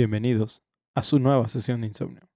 [0.00, 0.62] Bienvenidos
[0.94, 2.26] a su nueva sesión de insomnio.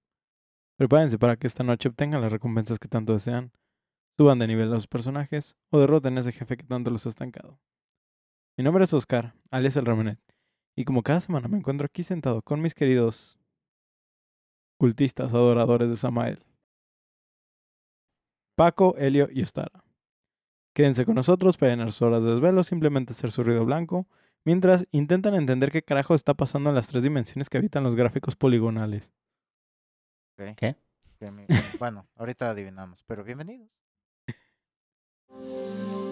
[0.77, 3.53] Prepárense para que esta noche obtengan las recompensas que tanto desean,
[4.19, 7.09] suban de nivel a sus personajes o derroten a ese jefe que tanto los ha
[7.09, 7.59] estancado.
[8.55, 10.19] Mi nombre es Oscar, alias el Ramenet,
[10.75, 13.39] y como cada semana me encuentro aquí sentado con mis queridos
[14.77, 16.45] cultistas adoradores de Samael.
[18.55, 19.83] Paco, Helio y Ostara.
[20.75, 24.07] Quédense con nosotros para llenar sus horas de desvelo, simplemente hacer su ruido blanco,
[24.45, 28.35] mientras intentan entender qué carajo está pasando en las tres dimensiones que habitan los gráficos
[28.35, 29.13] poligonales.
[30.55, 30.75] ¿Qué?
[31.79, 33.69] Bueno, ahorita adivinamos, pero bienvenidos.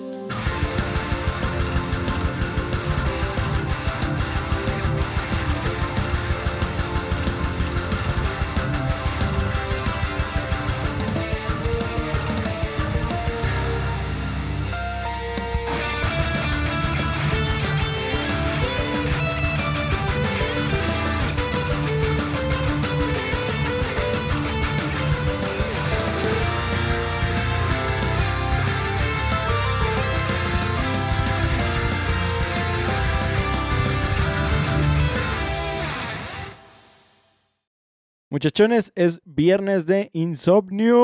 [38.33, 40.97] Muchachones, es viernes de insomnio.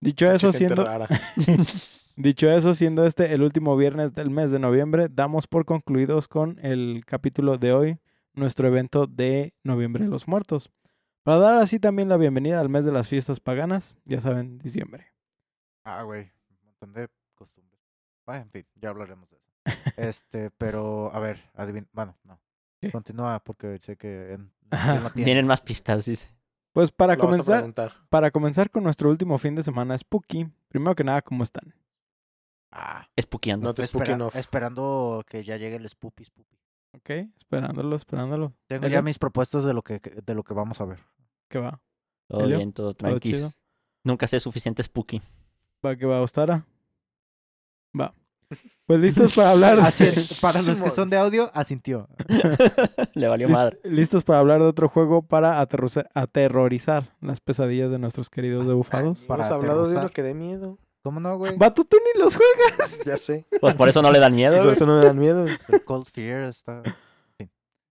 [0.00, 1.06] Dicho eso, siendo, rara.
[2.16, 6.58] dicho eso, siendo este el último viernes del mes de noviembre, damos por concluidos con
[6.60, 7.98] el capítulo de hoy,
[8.34, 10.72] nuestro evento de Noviembre de los Muertos.
[11.22, 15.12] Para dar así también la bienvenida al mes de las fiestas paganas, ya saben, diciembre.
[15.84, 17.80] Ah, güey, un montón de costumbres.
[18.26, 19.46] Bueno, en fin, ya hablaremos de eso.
[19.96, 21.86] Este, pero, a ver, adivin...
[21.92, 22.40] Bueno, no.
[22.86, 22.92] ¿Qué?
[22.92, 24.52] Continúa porque sé que en...
[24.70, 25.10] No.
[25.14, 26.28] Vienen más pistas, dice.
[26.72, 27.92] Pues para Lo a comenzar, preguntar.
[28.10, 31.74] para comenzar con nuestro último fin de semana Spooky, primero que nada, ¿cómo están?
[32.70, 33.64] Ah, Espuqueando.
[33.68, 34.36] No te espera- off.
[34.36, 36.56] esperando que ya llegue el Spoopy Spoopy.
[36.96, 37.10] ¿Ok?
[37.36, 38.52] Esperándolo, esperándolo.
[38.66, 40.98] Tengo ya mis propuestas de lo que, de lo que vamos a ver.
[41.48, 41.80] ¿Qué va?
[42.28, 43.08] Todo bien, todo chido?
[43.08, 43.60] tranquis.
[44.04, 45.22] Nunca sé suficiente spooky.
[45.84, 46.66] ¿Va que va, Ostara?
[47.98, 48.14] Va.
[48.86, 49.78] Pues listos para hablar.
[50.40, 52.08] Para los que son de audio, asintió.
[53.14, 53.80] Le valió madre.
[53.82, 59.24] listos para hablar de otro juego para aterrorizar las pesadillas de nuestros queridos debufados.
[59.24, 60.78] Para Hemos hablado de uno que dé miedo.
[61.02, 61.56] ¿Cómo no, güey?
[61.56, 62.98] Vato, tú ni los juegas.
[63.04, 63.46] Ya sé.
[63.60, 64.60] Pues por eso no le dan miedo.
[64.62, 65.46] Por eso no me dan miedo.
[65.68, 66.82] El Cold Fear está...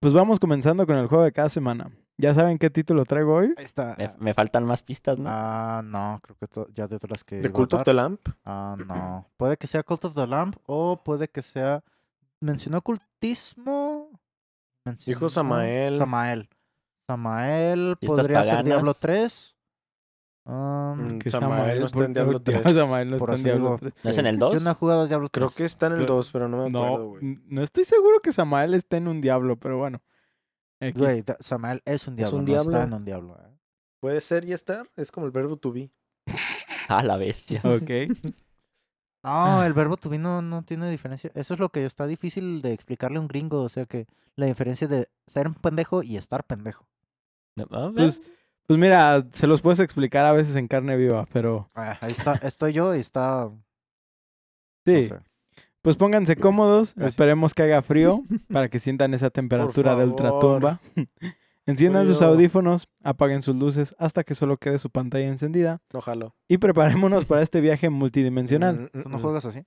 [0.00, 1.90] Pues vamos comenzando con el juego de cada semana.
[2.18, 3.54] ¿Ya saben qué título traigo hoy?
[3.58, 3.94] Ahí está.
[3.98, 5.28] Me, me faltan más pistas, ¿no?
[5.30, 7.40] Ah, no, creo que to- ya de otras que...
[7.42, 8.20] The Cult of the Lamp.
[8.44, 9.28] Ah, no.
[9.36, 11.84] Puede que sea Cult of the Lamp o puede que sea...
[12.40, 14.10] ¿Mencionó cultismo?
[14.84, 15.98] Mencionó- Samael.
[15.98, 16.48] Samael.
[17.06, 19.00] Samael Fiestas podría ser Diablo paganas.
[19.00, 19.56] 3.
[20.46, 22.74] Um, Mm, Que Samael no está en Diablo Dios, 3.
[22.76, 23.94] Samael no está en Diablo digo, 3.
[24.04, 24.62] ¿No es en el Yo 2?
[24.64, 25.32] no he jugado Diablo 3.
[25.44, 27.22] Creo que está en el Yo- 2, pero no me acuerdo, No, güey.
[27.24, 30.00] n- no estoy seguro que Samael esté en un diablo, pero bueno.
[30.80, 31.00] X.
[31.00, 32.82] Güey, Samael es un diablo, un no está diablo.
[32.86, 33.38] en un diablo.
[33.42, 33.56] ¿eh?
[34.00, 34.88] Puede ser y estar.
[34.96, 35.90] Es como el verbo to be.
[36.88, 37.60] Ah, la bestia.
[37.64, 37.90] Ok.
[39.24, 41.32] No, el verbo to be no, no tiene diferencia.
[41.34, 43.60] Eso es lo que está difícil de explicarle a un gringo.
[43.62, 44.06] O sea que
[44.36, 46.86] la diferencia de ser un pendejo y estar pendejo.
[47.92, 48.22] Pues,
[48.68, 52.34] pues mira, se los puedes explicar a veces en carne viva, pero Ah, ahí está,
[52.34, 53.46] estoy yo y está.
[53.50, 53.60] no
[54.86, 55.06] sí.
[55.08, 55.18] sé.
[55.86, 57.10] Pues pónganse cómodos, Gracias.
[57.10, 60.80] esperemos que haga frío para que sientan esa temperatura de ultratumba.
[61.64, 66.34] Enciendan sus audífonos, apaguen sus luces hasta que solo quede su pantalla encendida No jalo.
[66.48, 68.90] y preparémonos para este viaje multidimensional.
[68.92, 69.22] Mm, mm, ¿Tú no mm.
[69.22, 69.62] juegas así?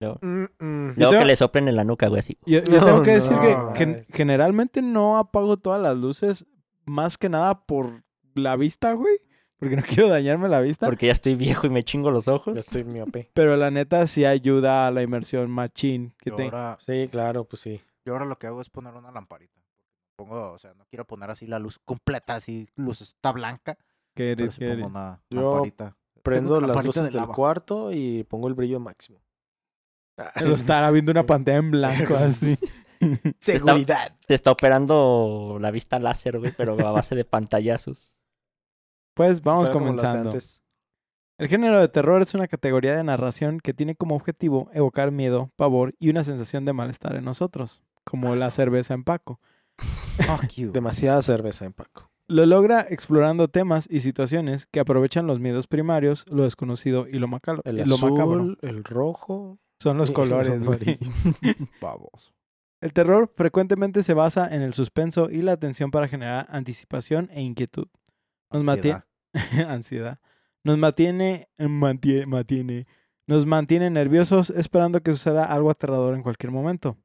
[0.00, 0.92] luego Mm, mm.
[0.96, 2.36] luego tengo- que le soplen en la nuca, güey, así.
[2.44, 3.72] Yo, yo No, tengo que decir que no.
[3.76, 6.44] gen- generalmente no apago todas las luces,
[6.86, 8.02] más que nada por
[8.34, 9.18] la vista, güey,
[9.62, 10.86] porque no quiero dañarme la vista.
[10.86, 12.54] Porque ya estoy viejo y me chingo los ojos.
[12.54, 13.30] Ya estoy miope.
[13.34, 16.46] Pero la neta sí ayuda a la inmersión machín que te...
[16.46, 17.80] ahora, Sí, claro, pues sí.
[18.04, 19.60] yo ahora lo que hago es poner una lamparita.
[20.16, 23.78] Pongo, o sea, no quiero poner así la luz completa, así, luz está blanca.
[24.14, 24.86] Pero eres, sí que pongo eres.
[24.86, 25.96] una Yo lamparita.
[26.24, 27.34] Prendo las lamparita luces de del lava.
[27.34, 29.20] cuarto y pongo el brillo máximo.
[30.44, 32.58] Lo estaba viendo una pantalla en blanco así.
[33.38, 34.16] Seguridad.
[34.26, 38.16] Se está operando la vista láser, güey, pero a base de pantallazos.
[39.14, 40.30] Pues vamos comenzando.
[40.30, 40.62] antes.
[41.38, 45.50] El género de terror es una categoría de narración que tiene como objetivo evocar miedo,
[45.56, 49.40] pavor y una sensación de malestar en nosotros, como la cerveza en Paco.
[50.18, 50.72] Fuck you.
[50.72, 52.10] Demasiada cerveza en Paco.
[52.28, 57.28] Lo logra explorando temas y situaciones que aprovechan los miedos primarios, lo desconocido y lo,
[57.28, 57.62] macabro.
[57.64, 58.56] El lo azul, macabro.
[58.62, 59.58] el rojo.
[59.80, 60.98] Son los colores, güey.
[61.80, 62.32] Babos.
[62.80, 67.40] El terror frecuentemente se basa en el suspenso y la atención para generar anticipación e
[67.40, 67.86] inquietud.
[68.52, 69.02] Nos mantiene
[69.68, 70.18] Ansiedad.
[70.64, 72.86] Nos mantiene, mantiene, mantiene,
[73.26, 76.96] nos mantiene nerviosos esperando que suceda algo aterrador en cualquier momento.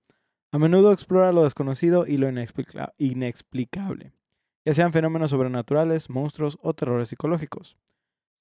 [0.51, 4.13] A menudo explora lo desconocido y lo inexplica- inexplicable,
[4.65, 7.77] ya sean fenómenos sobrenaturales, monstruos o terrores psicológicos.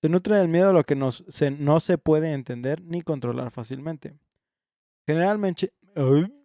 [0.02, 3.50] Se nutre del miedo a lo que nos- se- no se puede entender ni controlar
[3.50, 4.14] fácilmente.
[5.06, 5.72] Generalmente...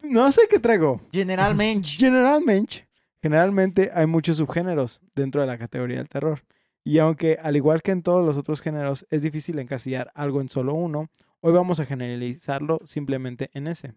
[0.03, 1.01] No sé qué traigo.
[1.11, 1.89] Generalmente.
[1.99, 2.87] Generalmente,
[3.21, 6.41] generalmente hay muchos subgéneros dentro de la categoría del terror.
[6.83, 10.49] Y aunque, al igual que en todos los otros géneros, es difícil encasillar algo en
[10.49, 11.09] solo uno,
[11.39, 13.93] hoy vamos a generalizarlo simplemente en ese.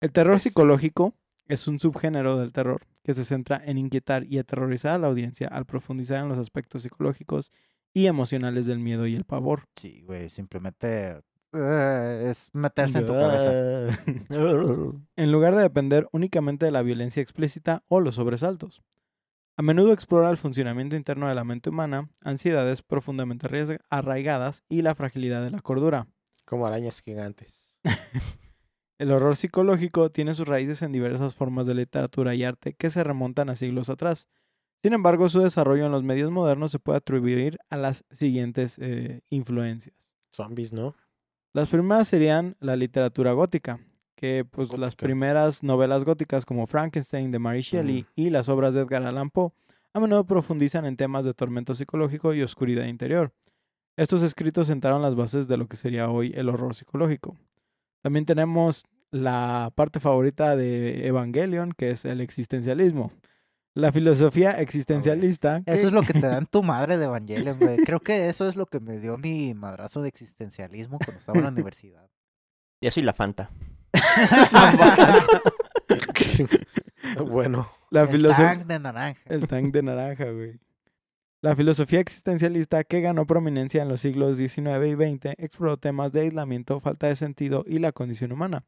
[0.00, 1.14] El terror psicológico
[1.46, 5.48] es un subgénero del terror que se centra en inquietar y aterrorizar a la audiencia
[5.48, 7.52] al profundizar en los aspectos psicológicos
[7.94, 9.64] y emocionales del miedo y el pavor.
[9.74, 11.22] Sí, güey, simplemente
[11.52, 13.50] eh, es meterse en tu cabeza.
[15.16, 18.82] en lugar de depender únicamente de la violencia explícita o los sobresaltos.
[19.56, 24.82] A menudo explora el funcionamiento interno de la mente humana, ansiedades profundamente arraiga- arraigadas y
[24.82, 26.06] la fragilidad de la cordura.
[26.44, 27.74] Como arañas gigantes.
[28.98, 33.04] El horror psicológico tiene sus raíces en diversas formas de literatura y arte que se
[33.04, 34.26] remontan a siglos atrás.
[34.82, 39.20] Sin embargo, su desarrollo en los medios modernos se puede atribuir a las siguientes eh,
[39.30, 40.12] influencias.
[40.34, 40.96] Zombies, ¿no?
[41.52, 43.80] Las primeras serían la literatura gótica,
[44.14, 48.80] que pues las primeras novelas góticas como Frankenstein de Mary Shelley y las obras de
[48.80, 49.52] Edgar Allan Poe
[49.94, 53.32] a menudo profundizan en temas de tormento psicológico y oscuridad interior.
[53.96, 57.36] Estos escritos sentaron las bases de lo que sería hoy el horror psicológico.
[58.02, 63.10] También tenemos la parte favorita de Evangelion, que es el existencialismo.
[63.74, 65.62] La filosofía existencialista.
[65.64, 67.76] que- Eso es lo que te dan tu madre de Evangelion, güey.
[67.78, 71.44] Creo que eso es lo que me dio mi madrazo de existencialismo cuando estaba en
[71.44, 72.08] la universidad.
[72.80, 73.50] Y eso y la Fanta.
[77.26, 78.50] bueno, la El filosofía.
[78.54, 79.20] tank de naranja.
[79.26, 80.58] El tank de naranja, güey.
[81.40, 86.22] La filosofía existencialista que ganó prominencia en los siglos XIX y XX exploró temas de
[86.22, 88.64] aislamiento, falta de sentido y la condición humana.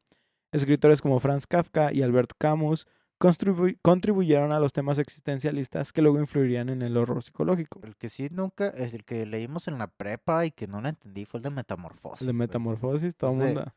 [0.53, 2.87] Escritores como Franz Kafka y Albert Camus
[3.21, 7.79] contribu- contribuyeron a los temas existencialistas que luego influirían en el horror psicológico.
[7.83, 10.89] El que sí nunca, es el que leímos en la prepa y que no la
[10.89, 12.21] entendí fue el de Metamorfosis.
[12.21, 13.73] El de metamorfosis, todo el Es de- mundo.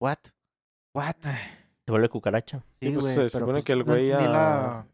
[0.00, 0.18] What?
[0.94, 1.16] What?
[1.84, 2.62] Se vuelve cucaracha.
[2.80, 4.86] Sí, pues, se supone pues, que el no güey a- la,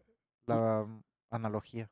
[0.47, 0.87] la
[1.31, 1.91] analogía.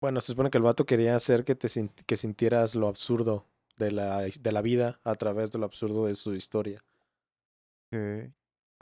[0.00, 1.68] bueno, se supone que el vato quería hacer que te
[2.06, 3.46] que sintieras lo absurdo
[3.76, 6.82] de la, de la vida a través de lo absurdo de su historia.
[7.90, 8.32] Como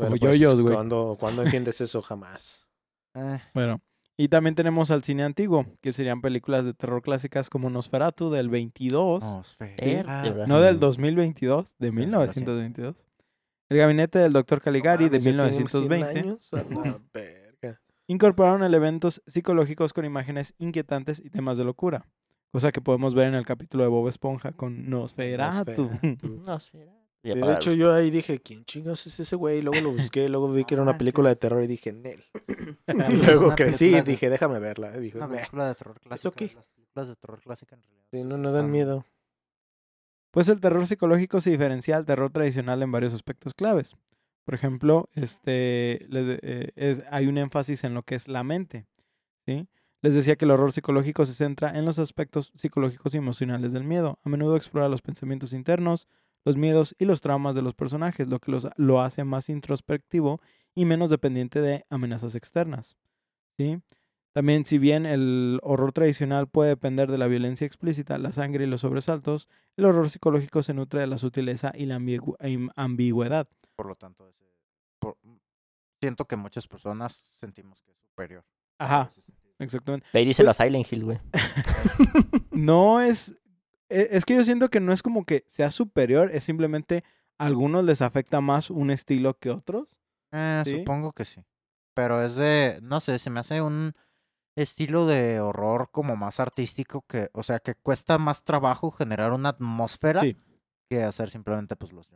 [0.00, 0.74] Pero, pues, yoyos, güey.
[0.74, 2.02] ¿cuándo, cuándo entiendes eso?
[2.02, 2.66] Jamás.
[3.14, 3.80] Eh, Bueno,
[4.16, 8.50] y también tenemos al cine antiguo, que serían películas de terror clásicas como Nosferatu del
[8.50, 9.22] 22.
[9.22, 9.82] Nosferatu.
[9.82, 10.46] Er, de verdad.
[10.46, 11.92] No del 2022, de lo
[12.28, 12.52] siento.
[12.52, 13.06] 1922.
[13.70, 14.60] El gabinete del Dr.
[14.60, 17.80] Caligari No de mames, ya tiene 1920 100 años, a la verga.
[18.08, 22.06] incorporaron elementos psicológicos con imágenes inquietantes y temas de locura,
[22.52, 25.84] cosa que podemos ver en el capítulo de Bob Esponja con Nosferatu.
[25.84, 26.28] Nosferatu.
[26.44, 26.58] No,
[27.22, 29.60] De hecho, yo ahí dije, ¿quién chingados es ese güey?
[29.60, 32.24] Luego lo busqué, luego vi que era una película de terror y dije, Nel.
[32.86, 34.96] Luego crecí y dije, déjame verla.
[34.96, 36.34] Y dije, Una película de terror clásica.
[36.34, 36.52] qué?
[36.54, 38.06] Las películas de terror clásica en realidad.
[38.10, 39.04] Sí, no, no dan miedo.
[40.32, 43.96] Pues el terror psicológico se diferencia del terror tradicional en varios aspectos claves.
[44.44, 48.86] Por ejemplo, este, les- eh, es- hay un énfasis en lo que es la mente.
[49.46, 49.66] ¿sí?
[50.02, 53.84] Les decía que el horror psicológico se centra en los aspectos psicológicos y emocionales del
[53.84, 54.18] miedo.
[54.24, 56.06] A menudo explora los pensamientos internos,
[56.44, 60.40] los miedos y los traumas de los personajes, lo que los, lo hace más introspectivo
[60.74, 62.96] y menos dependiente de amenazas externas.
[63.58, 63.80] ¿sí?
[64.32, 68.68] También, si bien el horror tradicional puede depender de la violencia explícita, la sangre y
[68.68, 72.36] los sobresaltos, el horror psicológico se nutre de la sutileza y la ambigu-
[72.76, 73.48] ambigüedad.
[73.76, 74.44] Por lo tanto, ese-
[75.00, 75.16] por-
[76.00, 78.44] siento que muchas personas sentimos que es superior.
[78.78, 79.10] Ajá,
[79.58, 80.06] exactamente.
[80.12, 81.18] De ahí dice la Silent Hill, güey.
[82.52, 83.34] No es...
[83.90, 87.04] e- Es que yo siento que no es como que sea superior, es simplemente
[87.38, 89.98] a algunos les afecta más un estilo que otros.
[90.32, 90.78] Eh, ¿Sí?
[90.78, 91.44] Supongo que sí.
[91.94, 93.94] Pero es de, no sé, se me hace un
[94.56, 99.50] estilo de horror como más artístico que, o sea, que cuesta más trabajo generar una
[99.50, 100.36] atmósfera Sí.
[100.88, 102.08] que hacer simplemente pues los.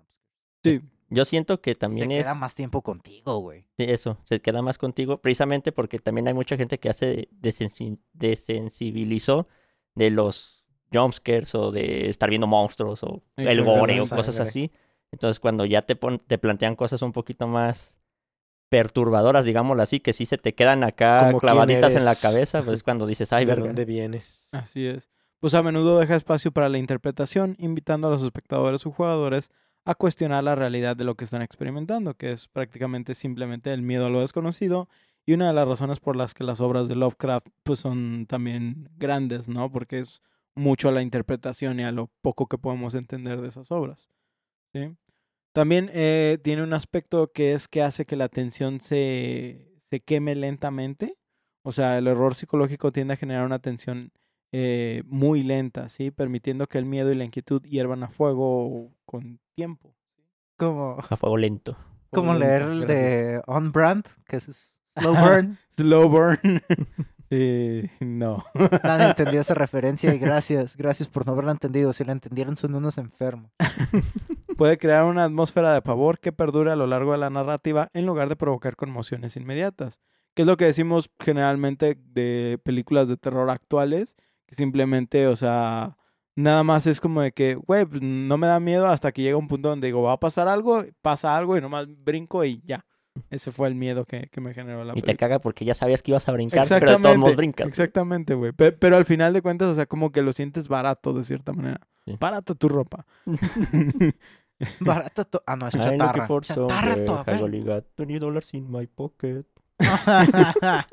[0.63, 3.63] Sí, Yo siento que Se también es queda más tiempo contigo, güey.
[3.77, 7.99] sí, eso, se queda más contigo, precisamente porque también hay mucha gente que hace desensi-
[8.13, 9.47] desensibilizó
[9.95, 10.64] de los
[10.95, 14.71] jumpscares o de estar viendo monstruos o el gore o cosas así.
[15.13, 17.97] Entonces cuando ya te, pon- te plantean cosas un poquito más
[18.71, 22.77] perturbadoras, digámoslo así, que sí se te quedan acá Como clavaditas en la cabeza, pues
[22.79, 23.67] es cuando dices, ay, ¿De verga.
[23.67, 24.49] dónde vienes?
[24.53, 25.11] Así es.
[25.39, 29.51] Pues a menudo deja espacio para la interpretación, invitando a los espectadores o jugadores
[29.85, 34.07] a cuestionar la realidad de lo que están experimentando, que es prácticamente simplemente el miedo
[34.07, 34.89] a lo desconocido
[35.27, 38.89] y una de las razones por las que las obras de Lovecraft pues son también
[38.97, 39.71] grandes, ¿no?
[39.71, 40.23] Porque es
[40.55, 44.09] mucho a la interpretación y a lo poco que podemos entender de esas obras,
[44.73, 44.97] ¿sí?
[45.53, 50.35] También eh, tiene un aspecto que es que hace que la tensión se, se queme
[50.35, 51.17] lentamente.
[51.63, 54.11] O sea, el error psicológico tiende a generar una tensión
[54.53, 56.11] eh, muy lenta, ¿sí?
[56.11, 59.95] Permitiendo que el miedo y la inquietud hiervan a fuego con tiempo.
[60.57, 61.77] Como, A fuego lento.
[62.11, 65.59] como leer el de On Brand, que es Slow Burn.
[65.71, 66.39] Slow burn.
[67.31, 68.45] sí, no.
[68.83, 71.93] Nadie entendió esa referencia y gracias, gracias por no haberla entendido.
[71.93, 73.51] Si la entendieron son unos enfermos.
[74.57, 78.07] Puede crear una atmósfera de pavor que perdure a lo largo de la narrativa en
[78.07, 80.01] lugar de provocar conmociones inmediatas.
[80.35, 84.17] Que es lo que decimos generalmente de películas de terror actuales,
[84.47, 85.97] que simplemente, o sea,
[86.37, 89.37] nada más es como de que, güey, pues, no me da miedo hasta que llega
[89.37, 92.85] un punto donde digo, va a pasar algo, pasa algo y nomás brinco y ya.
[93.31, 96.03] Ese fue el miedo que, que me generó la Y te caga porque ya sabías
[96.03, 97.67] que ibas a brincar, pero de todos modos brincas.
[97.69, 98.53] Exactamente, güey.
[98.53, 101.53] Pe- Pero, al final de cuentas, o sea, como que lo sientes barato de cierta
[101.53, 101.81] manera.
[102.05, 102.17] Sí.
[102.19, 103.07] Barato tu ropa.
[104.81, 106.29] Barata to- Ah, no, es chatarra.
[106.29, 107.39] Chatarra todavía.
[107.39, 109.47] I only got $20 in my pocket.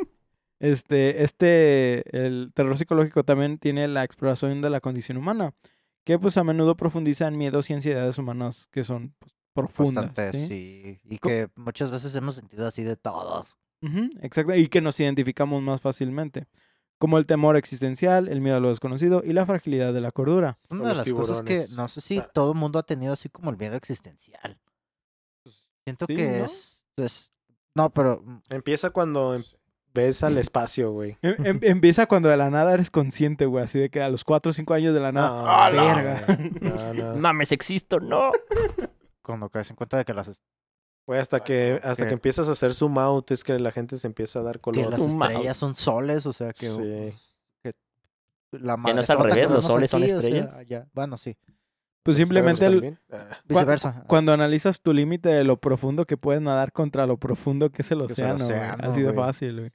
[0.60, 5.56] Este, este, el terror psicológico también tiene la exploración de la condición humana,
[6.04, 10.06] que pues a menudo profundiza en miedos y ansiedades humanas que son pues, profundas.
[10.08, 10.48] Bastante, ¿sí?
[10.48, 11.00] sí.
[11.10, 13.58] Y Co- que muchas veces hemos sentido así de todos.
[14.22, 16.48] Exacto, y que nos identificamos más fácilmente,
[17.00, 20.60] como el temor existencial, el miedo a lo desconocido y la fragilidad de la cordura.
[20.70, 22.30] Una de las cosas que no sé si Ah.
[22.32, 24.60] todo el mundo ha tenido así como el miedo existencial.
[25.84, 26.46] Siento sí, que ¿no?
[26.46, 27.32] es, es-
[27.74, 28.22] No, pero...
[28.24, 29.44] mm, Empieza cuando em-
[29.96, 31.18] ves al espacio, güey.
[31.24, 34.24] Em- em- empieza cuando de la nada eres consciente, güey, así de que a los
[34.24, 36.38] 4 o 5 años de la nada, No, ¡ah, no, verga!
[36.62, 37.16] No, no.
[37.20, 38.30] Mames, existo, no.
[39.32, 40.42] Cuando caes en cuenta de que las,
[41.08, 43.98] Güey, hasta que, hasta que- que empiezas a hacer zoom out es que la gente
[43.98, 44.90] se empieza a dar que color.
[44.92, 45.32] las Un mouse.
[45.32, 46.68] estrellas son soles, o sea que...
[46.68, 47.14] Sí.
[47.64, 47.74] que
[48.52, 50.54] la no es al que revés, los soles son aquí, o sea, estrellas.
[50.56, 50.88] allá.
[50.94, 51.36] Bueno, sí.
[52.04, 52.98] Pues simplemente el-.
[53.12, 54.04] Ah, Viceversa.
[54.08, 57.92] cuando analizas tu límite de lo profundo que puedes nadar contra lo profundo que es
[57.92, 59.16] el Que es el océano, océano, así de güey.
[59.26, 59.72] fácil, güey.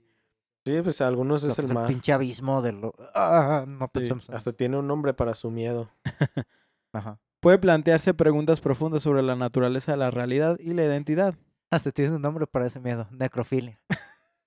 [0.66, 1.86] Sí, pues algunos Lo es que el es el mar.
[1.86, 2.92] pinche abismo de lo...
[3.14, 5.88] Ah, no pensemos en Hasta tiene un nombre para su miedo.
[6.92, 7.20] Ajá.
[7.46, 11.36] Puede plantearse preguntas profundas sobre la naturaleza de la realidad y la identidad.
[11.70, 13.06] Hasta tiene un nombre para ese miedo.
[13.12, 13.80] Necrofilia.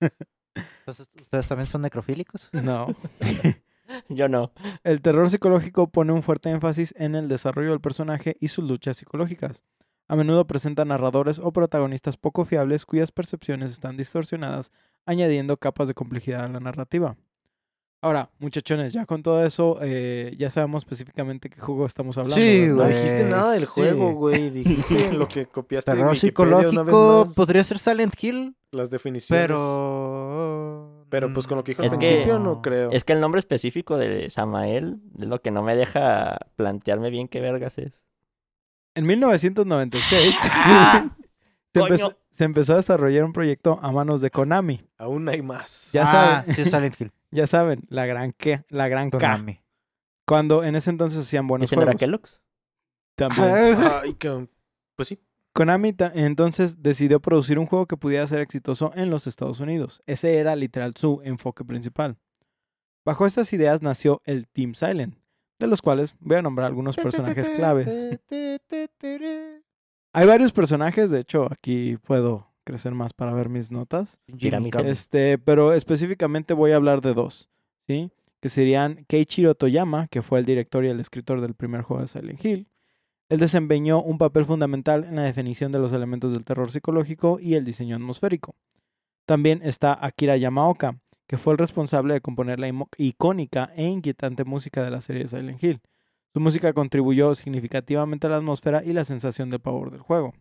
[0.80, 2.50] Entonces, ¿ustedes también son necrofílicos?
[2.52, 2.94] No.
[4.10, 4.52] Yo no.
[4.84, 8.98] El terror psicológico pone un fuerte énfasis en el desarrollo del personaje y sus luchas
[8.98, 9.64] psicológicas.
[10.06, 14.72] A menudo presenta narradores o protagonistas poco fiables cuyas percepciones están distorsionadas,
[15.06, 17.16] añadiendo capas de complejidad a la narrativa.
[18.02, 22.36] Ahora, muchachones, ya con todo eso, eh, ya sabemos específicamente qué juego estamos hablando.
[22.36, 22.74] Sí, ¿verdad?
[22.76, 24.48] No dijiste nada del juego, güey.
[24.48, 28.14] Dijiste en lo que copiaste de Terror Wikipedia una vez psicológico más, podría ser Silent
[28.22, 29.46] Hill, las definiciones.
[29.48, 31.04] pero...
[31.10, 32.90] Pero, pues con lo que dijo al que- principio no creo.
[32.92, 37.26] Es que el nombre específico de Samael es lo que no me deja plantearme bien
[37.28, 38.00] qué vergas es.
[38.94, 41.10] En 1996 ¡Ah!
[41.72, 41.94] se, ¡Coño!
[41.94, 44.82] empezó, se empezó a desarrollar un proyecto a manos de Konami.
[44.98, 45.90] Aún hay más.
[45.92, 47.12] Ya ah, saben, sí es Silent Hill.
[47.30, 49.18] ya saben, la gran que, la gran K.
[49.18, 49.60] Konami.
[50.26, 52.00] Cuando en ese entonces hacían buenos ¿Ese no era juegos.
[52.00, 52.40] Kellogg's?
[53.16, 53.78] También.
[53.82, 54.48] Ay, que...
[54.96, 55.18] Pues sí.
[55.52, 60.02] Konami entonces decidió producir un juego que pudiera ser exitoso en los Estados Unidos.
[60.06, 62.16] Ese era literal su enfoque principal.
[63.04, 65.16] Bajo estas ideas nació el Team Silent,
[65.58, 68.20] de los cuales voy a nombrar algunos personajes claves.
[70.12, 74.18] Hay varios personajes, de hecho aquí puedo crecer más para ver mis notas.
[74.90, 77.48] Este, pero específicamente voy a hablar de dos,
[77.86, 78.10] ¿sí?
[78.40, 82.08] Que serían Keiichiro Toyama, que fue el director y el escritor del primer juego de
[82.08, 82.66] Silent Hill.
[83.28, 87.54] Él desempeñó un papel fundamental en la definición de los elementos del terror psicológico y
[87.54, 88.56] el diseño atmosférico.
[89.26, 90.98] También está Akira Yamaoka,
[91.28, 95.28] que fue el responsable de componer la icónica e inquietante música de la serie de
[95.28, 95.80] Silent Hill.
[96.32, 100.32] Su música contribuyó significativamente a la atmósfera y la sensación de pavor del juego.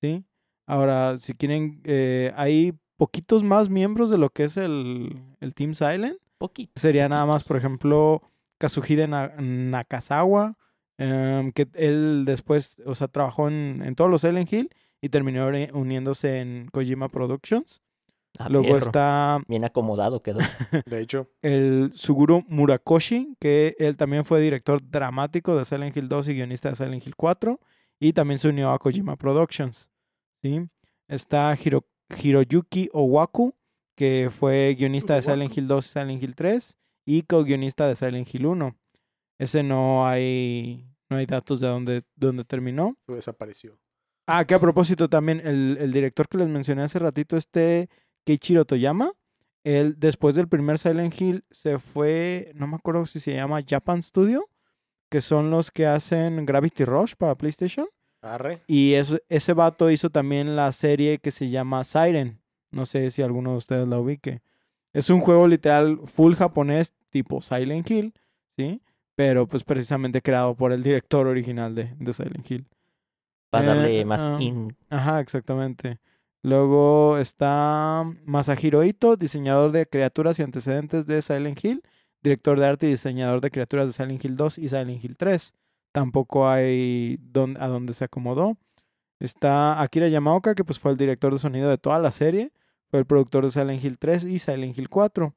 [0.00, 0.24] ¿Sí?
[0.66, 5.74] Ahora, si quieren, eh, hay poquitos más miembros de lo que es el, el Team
[5.74, 6.18] Silent.
[6.38, 6.72] Poquito.
[6.76, 8.22] Sería nada más, por ejemplo,
[8.58, 10.56] Kazuhide Na- Nakazawa,
[10.98, 15.48] em, que él después, o sea, trabajó en, en todos los Silent Hill y terminó
[15.72, 17.82] uniéndose en Kojima Productions.
[18.38, 18.78] Ah, Luego perro.
[18.78, 20.38] está Bien acomodado quedó.
[20.86, 26.28] De hecho, el Suguru Murakoshi, que él también fue director dramático de Silent Hill 2
[26.28, 27.60] y guionista de Silent Hill 4,
[28.00, 29.88] y también se unió a Kojima Productions.
[30.42, 30.68] ¿sí?
[31.08, 31.86] Está Hiro-
[32.22, 33.54] Hiroyuki Owaku,
[33.96, 36.76] que fue guionista de Silent Hill 2 y Silent Hill 3,
[37.06, 38.76] y co-guionista de Silent Hill 1.
[39.38, 42.96] Ese no hay, no hay datos de dónde, dónde terminó.
[43.06, 43.78] desapareció.
[44.26, 47.88] Ah, que a propósito también, el, el director que les mencioné hace ratito, este
[48.24, 49.12] Keiichiro Toyama,
[49.64, 54.02] él después del primer Silent Hill se fue, no me acuerdo si se llama Japan
[54.02, 54.48] Studio,
[55.08, 57.86] que son los que hacen Gravity Rush para PlayStation.
[58.22, 58.62] Arre.
[58.66, 62.40] Y ese vato hizo también la serie que se llama Siren.
[62.70, 64.40] No sé si alguno de ustedes la ubique.
[64.92, 68.14] Es un juego literal full japonés tipo Silent Hill,
[68.56, 68.80] ¿sí?
[69.14, 72.66] Pero pues precisamente creado por el director original de, de Silent Hill.
[73.50, 75.98] Para Eh, darle más ah, in- Ajá, exactamente.
[76.44, 81.82] Luego está Masahiro Ito, diseñador de criaturas y antecedentes de Silent Hill,
[82.22, 85.54] director de arte y diseñador de criaturas de Silent Hill 2 y Silent Hill 3.
[85.90, 87.18] Tampoco hay
[87.58, 88.58] a dónde se acomodó.
[89.20, 92.52] Está Akira Yamaoka, que pues fue el director de sonido de toda la serie.
[92.90, 95.34] Fue el productor de Silent Hill 3 y Silent Hill 4.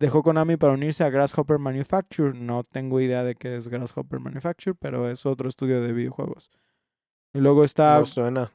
[0.00, 2.36] Dejó Konami para unirse a Grasshopper Manufacture.
[2.36, 6.50] No tengo idea de qué es Grasshopper Manufacture, pero es otro estudio de videojuegos.
[7.32, 8.50] Y luego está suena.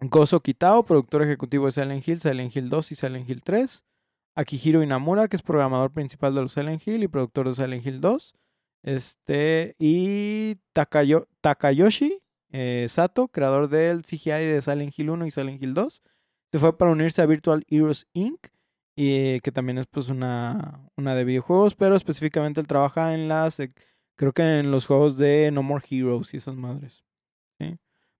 [0.00, 3.84] Gozo Kitao, productor ejecutivo de Silent Hill, Silent Hill 2 y Silent Hill 3.
[4.34, 8.00] Akihiro Inamura, que es programador principal de los Silent Hill y productor de Silent Hill
[8.00, 8.34] 2.
[8.82, 12.18] Este, y Takayo- Takayoshi
[12.52, 16.02] eh, Sato, creador del CGI de Silent Hill 1 y Silent Hill 2.
[16.52, 18.48] Se fue para unirse a Virtual Heroes Inc.,
[18.96, 23.28] y, eh, que también es pues una, una de videojuegos, pero específicamente él trabaja en
[23.28, 23.72] las, eh,
[24.16, 27.04] creo que en los juegos de No More Heroes y esas madres.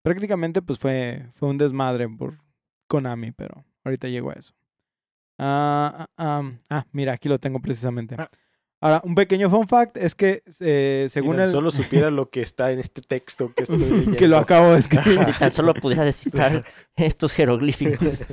[0.02, 2.38] Prácticamente pues fue, fue un desmadre por
[2.86, 4.54] Konami, pero ahorita llego a eso.
[5.38, 8.16] Ah, ah, ah, mira, aquí lo tengo precisamente.
[8.18, 8.28] Ah.
[8.82, 11.48] Ahora, un pequeño fun fact es que eh, según Según el...
[11.48, 14.16] solo supiera lo que está en este texto que estoy leyendo.
[14.16, 15.22] que lo acabo de escribir.
[15.32, 16.64] Si tan solo pudiera descifrar
[16.96, 18.24] estos jeroglíficos.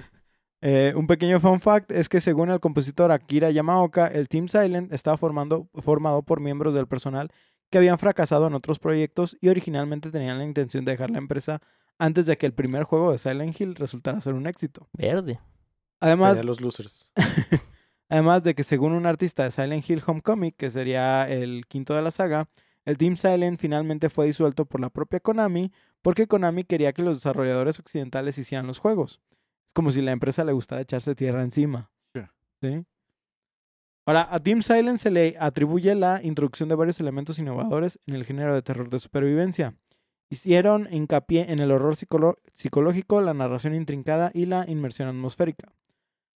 [0.62, 4.92] Eh, un pequeño fun fact es que según el compositor Akira Yamaoka, el Team Silent
[4.94, 7.30] estaba formando, formado por miembros del personal
[7.70, 11.62] que habían fracasado en otros proyectos y originalmente tenían la intención de dejar la empresa
[11.98, 14.88] antes de que el primer juego de Silent Hill resultara ser un éxito.
[14.94, 15.40] Verde.
[16.00, 17.08] Además, los losers.
[18.10, 22.02] Además de que según un artista de Silent Hill Homecoming, que sería el quinto de
[22.02, 22.48] la saga,
[22.86, 27.18] el Team Silent finalmente fue disuelto por la propia Konami porque Konami quería que los
[27.18, 29.20] desarrolladores occidentales hicieran los juegos.
[29.66, 31.92] Es como si la empresa le gustara echarse tierra encima.
[32.14, 32.22] Sí.
[32.62, 32.86] ¿Sí?
[34.08, 38.24] Ahora, a Team Silent se le atribuye la introducción de varios elementos innovadores en el
[38.24, 39.76] género de terror de supervivencia.
[40.30, 45.74] Hicieron hincapié en el horror psicológico, la narración intrincada y la inmersión atmosférica.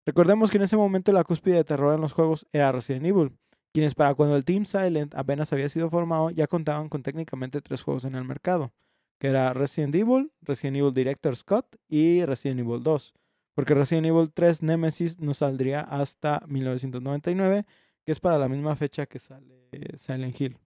[0.03, 3.37] Recordemos que en ese momento la cúspide de terror en los juegos era Resident Evil,
[3.71, 7.83] quienes para cuando el Team Silent apenas había sido formado ya contaban con técnicamente tres
[7.83, 8.73] juegos en el mercado,
[9.19, 13.13] que era Resident Evil, Resident Evil Director Scott y Resident Evil 2,
[13.59, 17.65] porque Resident Evil 3 Nemesis no saldría hasta 1999,
[18.05, 19.67] que es para la misma fecha que sale
[19.97, 20.57] Silent Hill.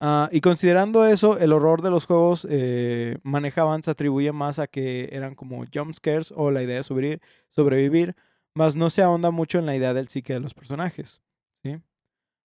[0.00, 4.66] Ah, y considerando eso, el horror de los juegos eh, manejaban se atribuye más a
[4.66, 8.14] que eran como jump scares o la idea de sobrevivir,
[8.54, 11.22] más no se ahonda mucho en la idea del psique de los personajes.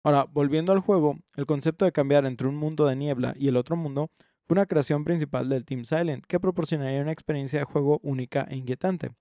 [0.05, 3.57] Ahora, volviendo al juego, el concepto de cambiar entre un mundo de niebla y el
[3.57, 4.11] otro mundo
[4.47, 8.57] fue una creación principal del Team Silent, que proporcionaría una experiencia de juego única e
[8.57, 9.13] inquietante.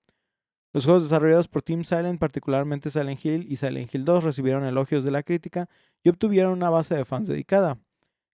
[0.72, 5.04] Los juegos desarrollados por Team Silent, particularmente Silent Hill y Silent Hill 2, recibieron elogios
[5.04, 5.68] de la crítica
[6.02, 7.78] y obtuvieron una base de fans dedicada.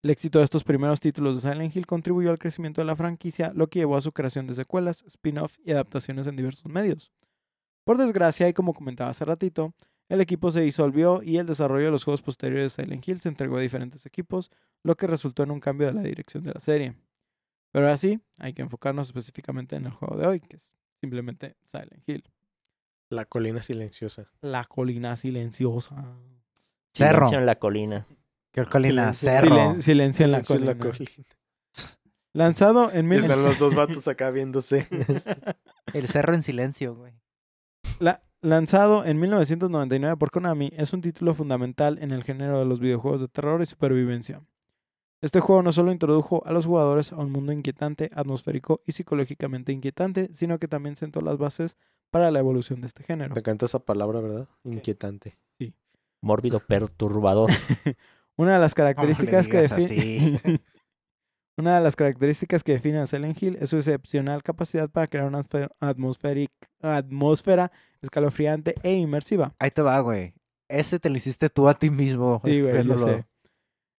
[0.03, 3.53] El éxito de estos primeros títulos de Silent Hill contribuyó al crecimiento de la franquicia,
[3.55, 7.12] lo que llevó a su creación de secuelas, spin-off y adaptaciones en diversos medios.
[7.85, 9.75] Por desgracia, y como comentaba hace ratito,
[10.12, 13.29] el equipo se disolvió y el desarrollo de los juegos posteriores de Silent Hill se
[13.29, 14.51] entregó a diferentes equipos,
[14.85, 16.94] lo que resultó en un cambio de la dirección de la serie.
[17.72, 21.57] Pero ahora sí, hay que enfocarnos específicamente en el juego de hoy, que es simplemente
[21.64, 22.25] Silent Hill.
[23.09, 24.31] La colina silenciosa.
[24.42, 25.94] La colina silenciosa.
[26.94, 27.27] Cerro.
[27.27, 28.07] Silencio en la colina.
[28.53, 29.12] ¿Qué colina?
[29.14, 29.29] Silencio.
[29.31, 29.57] Cerro.
[29.57, 30.85] Silen- silencio en la Silencio en colina.
[30.85, 31.29] la colina.
[32.35, 33.18] Lanzado en mil...
[33.20, 34.87] Están los dos vatos acá viéndose.
[35.92, 37.14] El cerro en silencio, güey.
[37.98, 42.81] La- lanzado en 1999 por Konami, es un título fundamental en el género de los
[42.81, 44.42] videojuegos de terror y supervivencia.
[45.22, 49.72] Este juego no solo introdujo a los jugadores a un mundo inquietante, atmosférico y psicológicamente
[49.72, 51.76] inquietante, sino que también sentó las bases
[52.11, 53.33] para la evolución de este género.
[53.35, 54.48] Me encanta esa palabra, ¿verdad?
[54.64, 55.38] Inquietante.
[56.20, 57.50] Mórbido perturbador.
[58.37, 60.40] Una de las características que define
[61.59, 65.26] Una de las características que define a Silent Hill es su excepcional capacidad para crear
[65.26, 66.50] una atmosfe- atmosféric-
[66.81, 67.70] atmósfera
[68.03, 69.55] escalofriante e inmersiva.
[69.59, 70.35] Ahí te va, güey.
[70.69, 72.41] Ese te lo hiciste tú a ti mismo.
[72.45, 72.99] Sí, güey, yo escribiéndolo.
[73.07, 73.27] sé.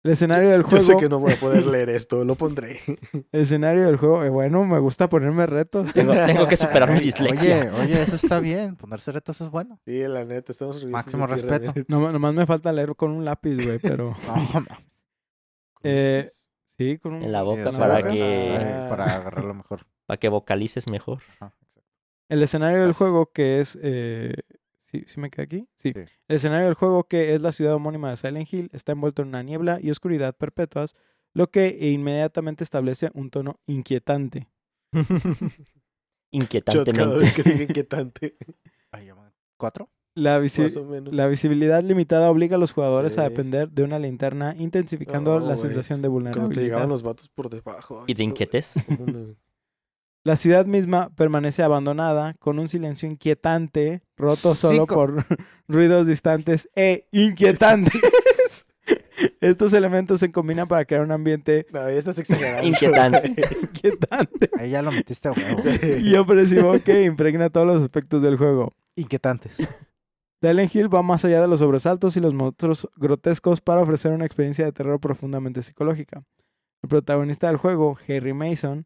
[0.05, 2.81] El escenario del Yo juego, sé que no voy a poder leer esto, lo pondré.
[3.31, 5.93] el escenario del juego, eh, bueno, me gusta ponerme retos.
[5.93, 7.71] Tengo, tengo que superar mi dislexia.
[7.77, 8.75] Oye, oye, eso está bien.
[8.75, 9.79] Ponerse retos es bueno.
[9.87, 11.73] Sí, la neta, estamos Máximo respeto.
[11.87, 14.67] No, nomás me falta leer con un lápiz, güey, pero No, no.
[15.85, 16.29] Eh,
[16.77, 19.87] sí, con un En la boca Sí, para boca, que- eh, Para agarrarlo mejor.
[20.07, 21.21] Para que vocalices mejor.
[21.35, 21.57] Exacto.
[22.28, 23.78] El escenario del juego que es...
[23.82, 24.35] eh,
[24.80, 25.68] ¿sí, ¿Sí me queda aquí?
[25.74, 25.92] Sí.
[25.94, 26.00] Sí.
[26.28, 29.28] El escenario del juego que es la ciudad homónima de Silent Hill está envuelto en
[29.28, 30.94] una niebla y oscuridad perpetuas,
[31.35, 34.48] lo que inmediatamente establece un tono inquietante.
[34.92, 37.18] Yo cada Inquietantemente.
[37.18, 38.37] vez que diga inquietante,
[39.58, 39.90] ¿Cuatro?
[40.14, 41.14] La, visi- más o menos.
[41.14, 46.02] la visibilidad limitada obliga a los jugadores a depender de una linterna, intensificando la sensación
[46.02, 46.62] de Cuando te vulnerabilidad.
[46.64, 48.04] llegaban los vatos por debajo.
[48.06, 48.72] ¿Y te inquietes?
[50.24, 54.94] La ciudad misma permanece abandonada, con un silencio inquietante, roto solo Cinco.
[54.94, 55.24] por
[55.68, 58.00] ruidos distantes e inquietantes.
[59.40, 62.66] Estos elementos se combinan para crear un ambiente No, ya estás exagerando.
[62.66, 63.28] Inquietante.
[63.62, 65.62] inquietante Ahí ya lo metiste a huevo.
[66.00, 68.72] y opresivo que impregna todos los aspectos del juego.
[68.96, 69.56] Inquietantes.
[70.40, 74.26] Silent Hill va más allá de los sobresaltos y los monstruos grotescos para ofrecer una
[74.26, 76.22] experiencia de terror profundamente psicológica.
[76.82, 78.85] El protagonista del juego, Harry Mason,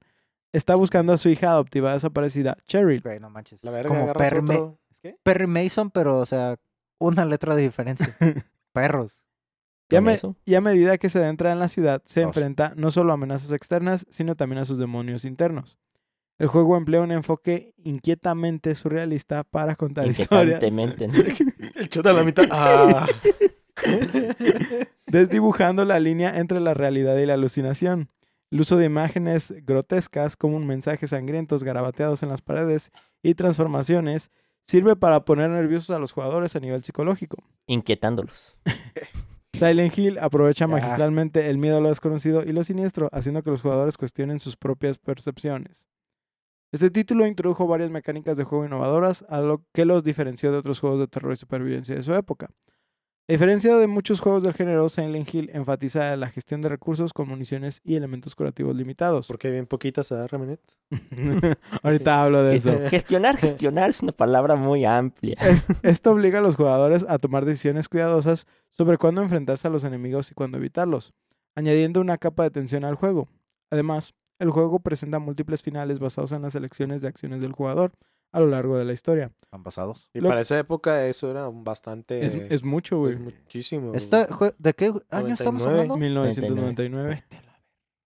[0.56, 3.00] está buscando a su hija adoptiva desaparecida, Cheryl.
[3.02, 3.62] Güey, no manches.
[3.64, 4.78] La verga, Como Perry, otro.
[5.02, 5.16] ¿Qué?
[5.22, 6.56] Perry Mason, pero, o sea,
[6.98, 8.08] una letra de diferencia.
[8.72, 9.24] Perros.
[9.88, 10.36] Y a, ¿Con me- eso?
[10.44, 12.28] y a medida que se adentra en la ciudad, se Dos.
[12.28, 15.78] enfrenta no solo a amenazas externas, sino también a sus demonios internos.
[16.38, 20.62] El juego emplea un enfoque inquietamente surrealista para contar historias.
[21.76, 22.44] El chota a la mitad.
[22.50, 23.06] Ah.
[25.06, 28.10] desdibujando la línea entre la realidad y la alucinación.
[28.50, 34.30] El uso de imágenes grotescas como un mensaje sangrientos garabateados en las paredes y transformaciones
[34.66, 37.42] sirve para poner nerviosos a los jugadores a nivel psicológico.
[37.66, 38.56] Inquietándolos.
[39.52, 40.68] Silent Hill aprovecha Ya.
[40.68, 44.56] magistralmente el miedo a lo desconocido y lo siniestro, haciendo que los jugadores cuestionen sus
[44.56, 45.88] propias percepciones.
[46.72, 50.80] Este título introdujo varias mecánicas de juego innovadoras, a lo que los diferenció de otros
[50.80, 52.50] juegos de terror y supervivencia de su época.
[53.28, 57.28] A diferencia de muchos juegos del género, Silent Hill enfatiza la gestión de recursos con
[57.28, 59.26] municiones y elementos curativos limitados.
[59.26, 60.60] Porque hay bien poquitas, ¿ah, Ramenet?
[61.82, 62.70] Ahorita hablo de eso.
[62.88, 65.36] Gestionar, gestionar es una palabra muy amplia.
[65.40, 69.82] Es- esto obliga a los jugadores a tomar decisiones cuidadosas sobre cuándo enfrentarse a los
[69.82, 71.12] enemigos y cuándo evitarlos,
[71.56, 73.26] añadiendo una capa de tensión al juego.
[73.70, 77.90] Además, el juego presenta múltiples finales basados en las elecciones de acciones del jugador
[78.36, 79.32] a lo largo de la historia.
[79.50, 80.10] ¿Han pasados?
[80.12, 82.24] Y Lo- para esa época eso era bastante...
[82.26, 83.14] Es, es mucho, güey.
[83.14, 83.92] es muchísimo.
[83.92, 85.70] ¿De qué año estamos 99.
[85.72, 85.96] hablando?
[85.96, 87.24] 1999.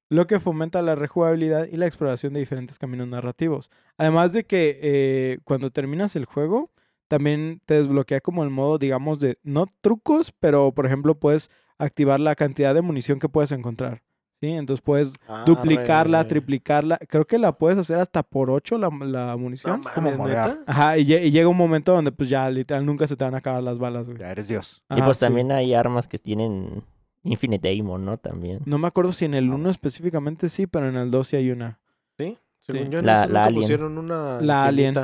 [0.08, 3.70] Lo que fomenta la rejugabilidad y la exploración de diferentes caminos narrativos.
[3.96, 6.70] Además de que eh, cuando terminas el juego,
[7.08, 12.20] también te desbloquea como el modo, digamos, de no trucos, pero por ejemplo puedes activar
[12.20, 14.02] la cantidad de munición que puedes encontrar.
[14.40, 14.48] ¿Sí?
[14.48, 16.98] Entonces puedes Ah, duplicarla, re- triplicarla.
[17.08, 19.82] Creo que la puedes hacer hasta por 8 la, la No munición.
[19.96, 20.18] mames.
[20.18, 20.58] ¿neta?
[20.66, 23.34] Ajá, y, lle- y llega un momento donde pues ya literal nunca se te van
[23.34, 24.18] a acabar las balas, güey.
[24.18, 24.82] Ya eres Dios.
[24.96, 25.26] Y pues sí.
[25.26, 26.82] también hay armas que tienen
[27.22, 28.16] Infinite Ammo, ¿no?
[28.16, 28.60] También.
[28.64, 31.50] No me acuerdo si en el 1 específicamente sí, pero en el 2 sí hay
[31.50, 31.78] una.
[32.18, 32.88] Sí, según Sí.
[32.92, 33.54] yo, en La- Alien.
[33.60, 34.94] pusieron una La Alien.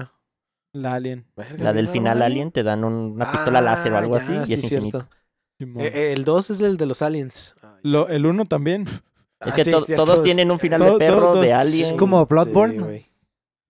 [0.72, 1.26] La Alien.
[1.36, 1.92] Verga, La del ¿no?
[1.92, 2.24] final ¿no?
[2.24, 4.72] Alien te dan un- una pistola Ah, láser o algo ya, así y sí, es
[4.72, 5.06] infinito.
[5.58, 7.54] Eh, eh, el 2 es el de los aliens.
[7.62, 7.68] Ay.
[7.82, 8.86] Lo- el 1 también.
[9.40, 11.52] Es Ah, que sí, to- cierto, todos tienen un final todo- de perro, todos- de
[11.52, 11.86] alien.
[11.88, 12.98] Es como Bloodborne.
[13.00, 13.06] Sí,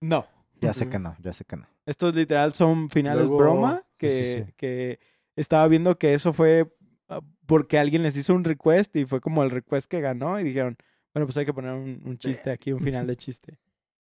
[0.01, 0.25] ¿no?
[0.61, 1.67] Ya sé que no, ya sé que no.
[1.85, 4.53] Estos literal son finales Luego- broma que, Sí, sí, sí.
[4.57, 4.99] que
[5.35, 6.73] estaba viendo que eso fue
[7.09, 10.43] ah, porque alguien les hizo un request y fue como el request que ganó y
[10.43, 10.77] dijeron,
[11.13, 13.57] bueno, pues hay que poner un, un chiste aquí, un final de chiste.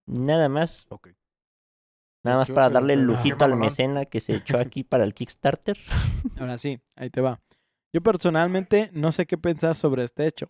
[0.06, 1.10] Nada más, Ok.
[2.24, 5.14] nada más Yo para darle el lujito al mecena que se echó aquí para el
[5.14, 5.78] Kickstarter.
[6.40, 7.40] Ahora sí, ahí te va.
[7.94, 10.48] Yo personalmente no sé qué pensar sobre este hecho.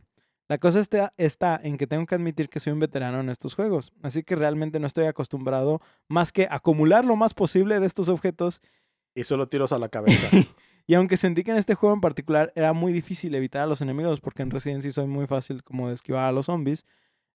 [0.50, 3.54] La cosa está, está en que tengo que admitir que soy un veterano en estos
[3.54, 8.10] juegos, así que realmente no estoy acostumbrado más que acumular lo más posible de estos
[8.10, 8.62] objetos
[9.16, 10.28] Y solo tiros a la cabeza.
[10.88, 13.80] Y aunque sentí que en este juego en particular era muy difícil evitar a los
[13.80, 16.84] enemigos, porque en Resident Evil soy muy fácil como de esquivar a los zombies,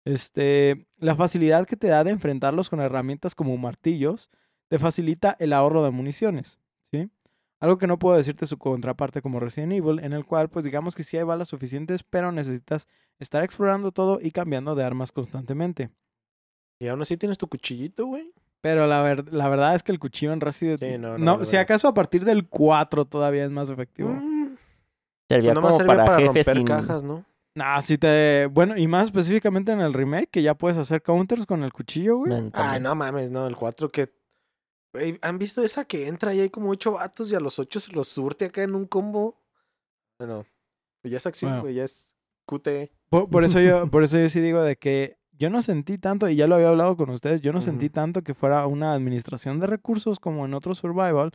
[0.06, 4.32] este, la facilidad que te da de enfrentarlos con herramientas como martillos
[4.69, 6.62] te facilita el ahorro de municiones, ¿sí?
[7.63, 10.95] Algo que no puedo decirte su contraparte como Resident Evil, en el cual pues digamos
[10.95, 15.89] que sí hay balas suficientes, pero necesitas estar explorando todo y cambiando de armas constantemente.
[16.80, 18.34] y aún así tienes tu cuchillito, güey.
[18.60, 21.56] Pero la, ver- la verdad es que el cuchillo en Resident Sí, no, no, si
[21.58, 24.10] acaso a partir del 4 todavía es más efectivo.
[24.10, 24.56] Mm,
[25.30, 26.65] Servía pues como servía para, para, jefes romper sin...
[26.65, 27.26] cajas, ¿no?
[27.56, 28.47] No, si te.
[28.52, 32.17] Bueno, y más específicamente en el remake, que ya puedes hacer counters con el cuchillo,
[32.17, 32.32] güey.
[32.32, 32.84] Man, Ay, también.
[32.84, 34.12] no mames, no, el 4 que...
[35.22, 37.92] ¿Han visto esa que entra y hay como ocho vatos y a los ocho se
[37.92, 39.42] los surte acá en un combo?
[40.20, 40.46] Bueno,
[41.04, 41.70] ya es acción, Bueno.
[41.70, 42.92] ya es QT.
[43.10, 46.30] Por, por eso yo, por eso yo sí digo de que yo no sentí tanto,
[46.30, 47.94] y ya lo había hablado con ustedes, yo no sentí Ujú.
[47.94, 51.32] tanto que fuera una administración de recursos como en otro survival,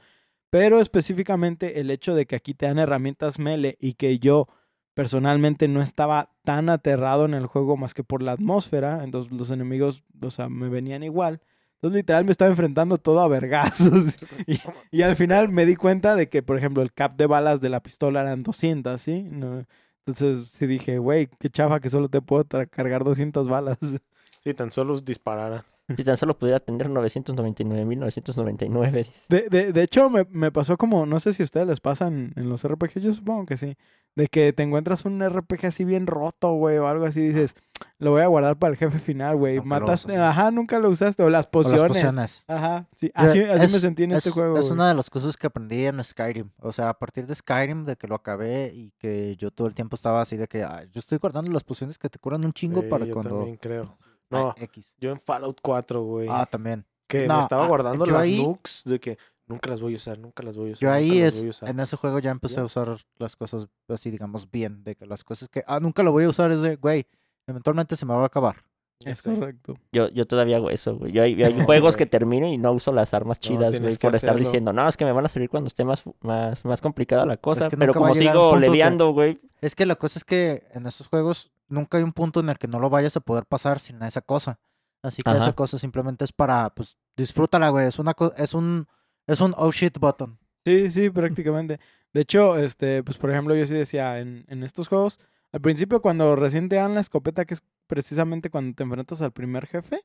[0.50, 4.48] pero específicamente el hecho de que aquí te dan herramientas melee y que yo
[4.94, 9.50] personalmente no estaba tan aterrado en el juego más que por la atmósfera, entonces los
[9.50, 11.40] enemigos, o sea, me venían igual.
[11.78, 14.18] Entonces literal me estaba enfrentando todo a vergazos.
[14.46, 14.58] Y,
[14.90, 17.68] y al final me di cuenta de que, por ejemplo, el cap de balas de
[17.68, 19.22] la pistola eran 200, ¿sí?
[19.30, 19.64] No-
[20.06, 23.78] Entonces sí dije, güey, qué chafa que solo te puedo cargar 200 balas.
[24.44, 25.64] Sí, tan solo disparara.
[25.96, 28.98] Si tan solo pudiera tener 999.999.
[28.98, 29.12] dice.
[29.28, 32.32] De, de, de hecho, me, me pasó como, no sé si a ustedes les pasan
[32.36, 33.76] en los RPG, yo supongo que sí,
[34.18, 37.54] de que te encuentras un RPG así bien roto, güey, o algo así, dices,
[37.98, 39.60] lo voy a guardar para el jefe final, güey.
[39.60, 40.22] Mataste, usas.
[40.22, 41.80] ajá, nunca lo usaste, o las O pociones.
[41.82, 42.44] las pociones.
[42.48, 44.58] Ajá, sí, así, así me es- sentí en este es- juego.
[44.58, 44.74] Es güey.
[44.74, 46.50] una de las cosas que aprendí en Skyrim.
[46.60, 49.74] O sea, a partir de Skyrim, de que lo acabé y que yo todo el
[49.74, 52.52] tiempo estaba así de que "Ah, yo estoy guardando las pociones que te curan un
[52.52, 53.36] chingo Sí, para yo cuando.
[53.36, 53.94] también creo.
[54.30, 54.94] Ay, No, X.
[55.00, 56.26] yo en Fallout 4, güey.
[56.30, 56.84] Ah, también.
[57.06, 59.16] que no, me estaba ah, guardando las ahí- nukes de que
[59.48, 60.80] nunca las voy a usar, nunca las voy a usar.
[60.80, 61.68] Yo ahí es, voy a usar.
[61.70, 62.62] en ese juego ya empecé Ya.
[62.62, 64.84] a usar las cosas así, digamos, bien.
[64.84, 67.06] De que las cosas que, ah, nunca lo voy a usar es de, güey,
[67.46, 68.56] eventualmente se me va a acabar.
[69.04, 69.76] Es correcto.
[69.92, 71.12] Yo, yo todavía hago eso, güey.
[71.12, 71.98] Yo hay, hay No, juegos güey.
[71.98, 74.44] que termino y no uso las armas No, chidas, tienes güey, por estar hacerlo.
[74.48, 77.36] diciendo, no, es que me van a servir cuando esté más, más, más complicada la
[77.36, 77.68] cosa.
[77.68, 81.06] que Pero como sigo que- leveando, güey, Es que la cosa es que en esos
[81.06, 84.02] juegos nunca hay un punto en el que no lo vayas a poder pasar sin
[84.02, 84.58] esa cosa.
[85.00, 85.38] Así que Ajá.
[85.38, 87.86] esa cosa simplemente es para, pues, disfrútala, güey.
[87.86, 88.88] Es una co- es un,
[89.28, 90.38] es un oh shit button.
[90.64, 91.78] Sí, sí, prácticamente.
[92.12, 95.20] De hecho, este, pues por ejemplo, yo sí decía, en, en estos juegos,
[95.52, 99.32] al principio cuando recién te dan la escopeta, que es precisamente cuando te enfrentas al
[99.32, 100.02] primer jefe,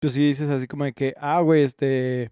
[0.00, 2.30] pues sí dices así como de que, ah, güey, este,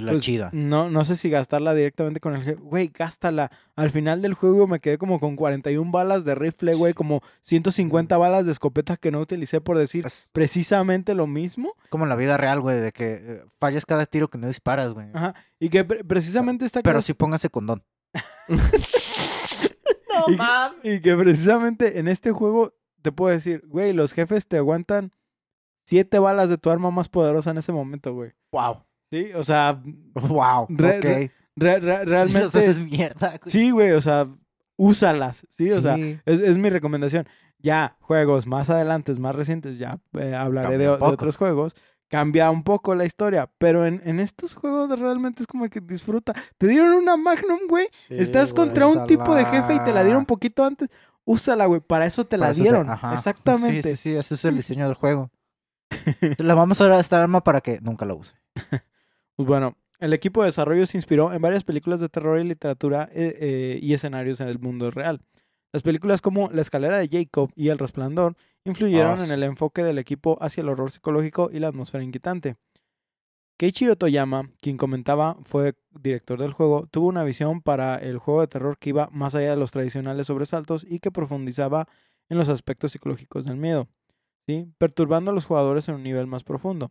[0.00, 0.50] De la pues, chida.
[0.52, 2.60] no, no sé si gastarla directamente con el jefe.
[2.60, 3.50] Güey, gástala.
[3.76, 8.16] Al final del juego me quedé como con 41 balas de rifle, güey, como 150
[8.16, 11.74] balas de escopeta que no utilicé por decir precisamente lo mismo.
[11.90, 14.94] como en la vida real, güey, de que eh, falles cada tiro que no disparas,
[14.94, 15.08] güey.
[15.14, 15.34] Ajá.
[15.58, 17.82] Y que pre- precisamente esta Pero clase- sí póngase condón.
[20.28, 24.56] y, que- y que precisamente en este juego te puedo decir, güey, los jefes te
[24.56, 25.12] aguantan
[25.84, 28.32] siete balas de tu arma más poderosa en ese momento, güey.
[28.52, 28.84] Wow.
[29.10, 29.80] Sí, o sea,
[30.14, 30.66] Wow.
[30.70, 31.04] Re- ok.
[31.04, 32.38] re- re- re- realmente.
[32.40, 33.40] Dios, haces mierda, güey.
[33.50, 34.28] Sí, güey, o sea,
[34.76, 35.70] úsalas, ¿sí?
[35.70, 36.18] O sea, Sí.
[36.26, 37.26] es, es mi recomendación.
[37.60, 41.74] Ya, juegos más adelante, más recientes, ya eh, hablaré de, un otros juegos.
[42.10, 46.32] Cambia un poco la historia, pero en, en estos juegos realmente es como que disfruta.
[46.56, 47.86] Te dieron una Magnum, güey.
[47.90, 48.66] Sí, Estás güey.
[48.68, 50.26] contra un tipo de jefe y te la dieron Úsala.
[50.26, 50.88] poquito antes.
[51.24, 51.80] Úsala, güey.
[51.82, 52.88] Para eso te Para la eso te- dieron.
[52.88, 53.12] ajá.
[53.12, 53.82] Exactamente.
[53.82, 55.30] Sí, sí, sí, ese es el diseño del juego.
[56.38, 58.34] Le vamos a dar a esta arma para que nunca la use.
[59.38, 63.08] Pues bueno, el equipo de desarrollo se inspiró en varias películas de terror y literatura
[63.12, 65.20] eh, eh, y escenarios en el mundo real.
[65.72, 69.84] Las películas como La escalera de Jacob y El resplandor influyeron Ah, en el enfoque
[69.84, 72.56] del equipo hacia el horror psicológico y la atmósfera inquietante.
[73.58, 78.48] Keiichiro Toyama, quien comentaba fue director del juego, tuvo una visión para el juego de
[78.48, 81.86] terror que iba más allá de los tradicionales sobresaltos y que profundizaba
[82.28, 83.86] en los aspectos psicológicos del miedo,
[84.48, 84.66] ¿sí?
[84.78, 86.90] perturbando a los jugadores en un nivel más profundo.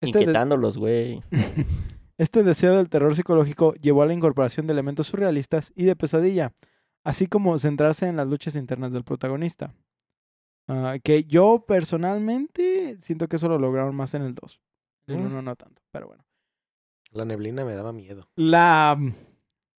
[0.00, 1.22] Este inquietándolos, güey.
[2.18, 6.52] este deseo del terror psicológico llevó a la incorporación de elementos surrealistas y de pesadilla,
[7.04, 9.74] así como centrarse en las luchas internas del protagonista.
[10.68, 14.60] Ah, que yo personalmente siento que eso lo lograron más en el 2.
[15.06, 15.26] En el Mm.
[15.32, 16.24] 1 no tanto, pero bueno.
[17.10, 18.28] La neblina me daba miedo.
[18.36, 19.14] La, mm,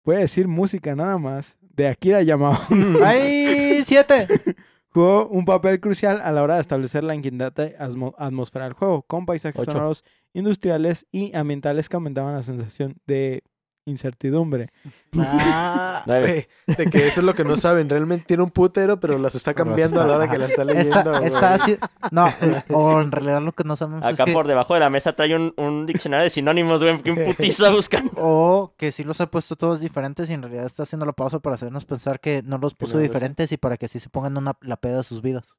[0.04, 2.66] voy a decir música nada más, de Akira Yamaoka
[3.06, 4.28] ¡Ay, siete!
[4.92, 9.04] jugó un papel crucial a la hora de establecer la inquietante asmo- atmósfera del juego,
[9.04, 9.72] con paisajes Ocho.
[9.72, 13.44] sonoros industriales y ambientales que aumentaban la sensación de
[13.90, 14.70] incertidumbre.
[15.18, 16.46] Ah, de
[16.92, 17.90] que eso es lo que no saben.
[17.90, 20.62] Realmente tiene un putero, pero las está cambiando a la está- hora que la está
[20.62, 21.12] está, leyendo.
[21.12, 21.26] güey.
[21.26, 21.78] está así.
[22.12, 22.32] No,
[22.70, 24.34] o en realidad lo que no sabemos es Acá que.
[24.34, 27.02] por debajo de la mesa trae un, un diccionario de sinónimos, güey.
[27.02, 28.12] que un putiza buscando.
[28.18, 31.40] O que sí los ha puesto todos diferentes y en realidad está haciendo la pausa
[31.40, 34.54] para hacernos pensar que no los puso diferentes y para que así se pongan una,
[34.62, 35.58] la peda de sus vidas.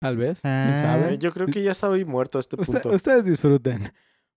[0.00, 0.76] Tal vez, quién Ah.
[0.78, 1.18] sabe.
[1.18, 2.96] Yo creo que ya estoy muerto a este Usted- punto.
[2.96, 3.92] ustedes disfruten.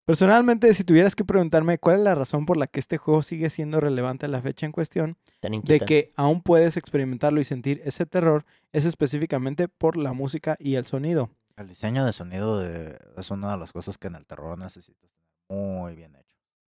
[0.06, 3.50] Personalmente, si tuvieras que preguntarme cuál es la razón por la que este juego sigue
[3.50, 8.06] siendo relevante a la fecha en cuestión, de que aún puedes experimentarlo y sentir ese
[8.06, 11.32] terror, es específicamente por la música y el sonido.
[11.58, 15.10] El diseño de sonido de- es una de las cosas que en el terror necesitas
[15.10, 16.26] tener muy bien hecho.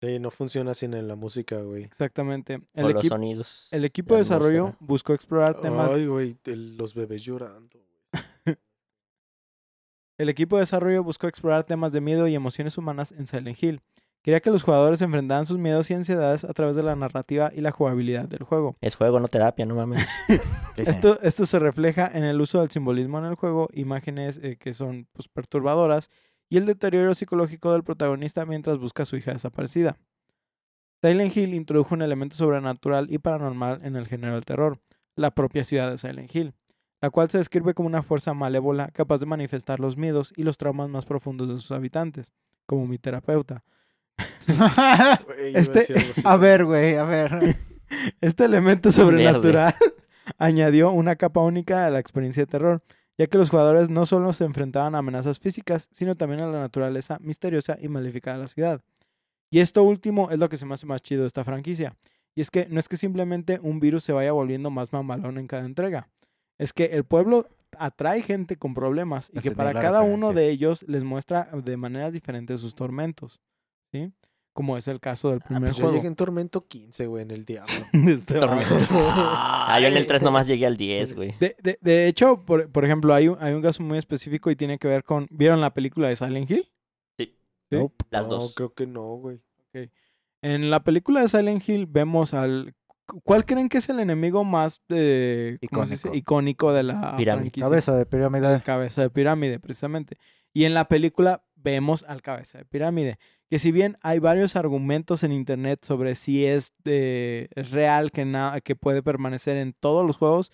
[0.02, 1.84] Sí, no funciona sin en la música, güey.
[1.84, 2.54] Exactamente.
[2.74, 3.68] El, los equipo sonidos.
[3.70, 7.78] el equipo de desarrollo buscó explorar temas Ay, güey, los bebés llorando.
[10.20, 13.80] El equipo de desarrollo buscó explorar temas de miedo y emociones humanas en Silent Hill.
[14.20, 17.62] Quería que los jugadores enfrentaran sus miedos y ansiedades a través de la narrativa y
[17.62, 18.76] la jugabilidad del juego.
[18.82, 20.06] Es juego, no terapia, no mames.
[20.76, 24.74] Esto, esto se refleja en el uso del simbolismo en el juego, imágenes eh, que
[24.74, 26.10] son pues, perturbadoras
[26.50, 29.96] y el deterioro psicológico del protagonista mientras busca a su hija desaparecida.
[31.00, 34.80] Silent Hill introdujo un elemento sobrenatural y paranormal en el género del terror,
[35.16, 36.52] la propia ciudad de Silent Hill,
[37.00, 40.58] la cual se describe como una fuerza malévola capaz de manifestar los miedos y los
[40.58, 42.32] traumas más profundos de sus habitantes,
[42.66, 43.64] como mi terapeuta.
[44.48, 45.18] A
[45.54, 45.86] Este-
[46.24, 47.38] a ver, güey, a ver.
[48.20, 49.74] Este elemento sobrenatural
[50.38, 52.82] añadió una capa única a la experiencia de terror,
[53.18, 56.60] ya que los jugadores no solo se enfrentaban a amenazas físicas, sino también a la
[56.60, 58.80] naturaleza misteriosa y maléfica de la ciudad.
[59.50, 61.96] Y esto último es lo que se me hace más chido de esta franquicia.
[62.36, 65.48] Y es que no es que simplemente un virus se vaya volviendo más mamalón en
[65.48, 66.08] cada entrega.
[66.60, 70.84] Es que el pueblo atrae gente con problemas y que para cada uno de ellos
[70.88, 73.40] les muestra de maneras diferentes sus tormentos.
[73.92, 74.12] ¿Sí?
[74.52, 75.96] Como es el caso del Ah, primer pues yo juego.
[75.96, 77.72] llegué en Tormento 15, güey, en el diablo.
[77.92, 78.74] de este Tormento.
[78.90, 81.34] Ah, yo en el 3 nomás llegué al 10, güey.
[81.38, 84.56] De, de- de hecho, por, por ejemplo, hay un, hay un caso muy específico y
[84.56, 85.28] tiene que ver con...
[85.30, 86.68] ¿Vieron la película de Silent Hill?
[87.16, 87.38] Sí.
[87.70, 87.76] ¿Sí?
[87.76, 88.04] Nope.
[88.10, 88.54] Las no, dos.
[88.54, 89.40] creo que no, güey.
[90.42, 92.74] En la película de Silent Hill vemos al...
[93.24, 95.58] ¿Cuál creen que es el enemigo más eh.
[95.60, 96.14] Icónico.
[96.14, 97.50] icónico de la Pirámide.
[97.60, 98.62] Cabeza de pirámide.
[98.62, 100.16] Cabeza de pirámide, precisamente.
[100.52, 103.18] Y en la película vemos al cabeza de pirámide.
[103.48, 108.60] Que si bien hay varios argumentos en internet sobre si es, es real que, na-
[108.62, 110.52] que puede permanecer en todos los juegos,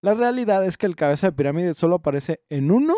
[0.00, 2.94] la realidad es que el cabeza de pirámide solo aparece en uno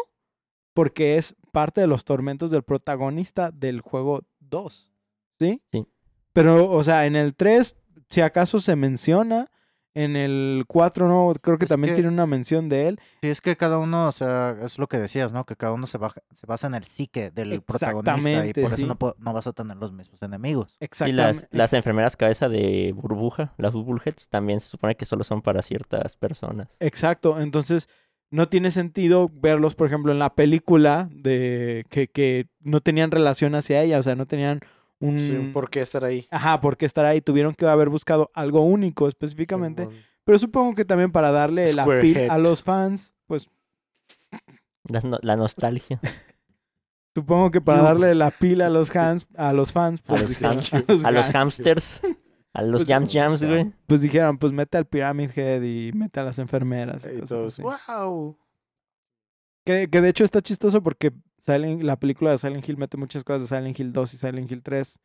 [0.75, 4.93] porque es parte de los tormentos del protagonista del juego 2.
[5.41, 5.63] ¿Sí?
[5.73, 5.87] Sí.
[6.33, 7.77] Pero, o sea, en el 3,
[8.11, 9.47] si acaso se menciona.
[9.93, 13.01] En el 4 no, creo que Es también que- tiene una mención de él.
[13.23, 15.45] Sí, es que cada uno, o sea, es lo que decías, ¿no?
[15.45, 18.85] Que cada uno se, baja- se basa en el psique del protagonista y por sí.
[18.85, 20.77] eso no, no vas a tener los mismos enemigos.
[20.79, 21.41] Y Exactamente.
[21.43, 25.61] las, las enfermeras cabeza de burbuja, las bubbleheads, también se supone que solo son para
[25.61, 26.69] ciertas personas.
[26.79, 27.89] Exacto, entonces
[28.31, 33.57] no tiene sentido verlos, por ejemplo, en la película de que, que no tenían relación
[33.57, 34.61] hacia ella, o sea, no tenían
[35.01, 35.19] un...
[35.19, 36.27] Sí, ¿Por qué estar ahí?
[36.31, 39.89] Ajá, porque estar ahí, tuvieron que haber buscado algo único específicamente,
[40.25, 43.49] pero supongo que también para darle la pil a los fans, pues
[45.05, 46.01] no- la nostalgia.
[47.15, 50.31] supongo que para darle la pila a los fans, a los fans, A pues, los,
[50.31, 52.01] dijeron, hams- a los hams- hamsters.
[52.53, 53.73] A los Pues, jam jams, güey.
[53.87, 57.05] pues dijeron, pues mete al Pyramid Head y mete a las enfermeras.
[57.07, 57.63] y Y cosas todos, así.
[57.63, 58.37] wow.
[59.65, 61.13] Que, que de hecho está chistoso porque
[61.45, 64.51] Silent- la película de Silent Hill mete muchas cosas de Silent Hill 2 y Silent
[64.51, 64.99] Hill 3.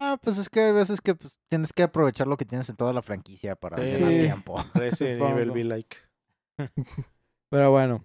[0.00, 2.76] Ah, pues es que hay veces que pues, tienes que aprovechar lo que tienes en
[2.76, 3.92] toda la franquicia para Sí.
[4.00, 4.18] ganar Sí.
[4.20, 4.56] tiempo.
[4.74, 5.96] Resident Evil be like.
[7.50, 8.04] Pero bueno.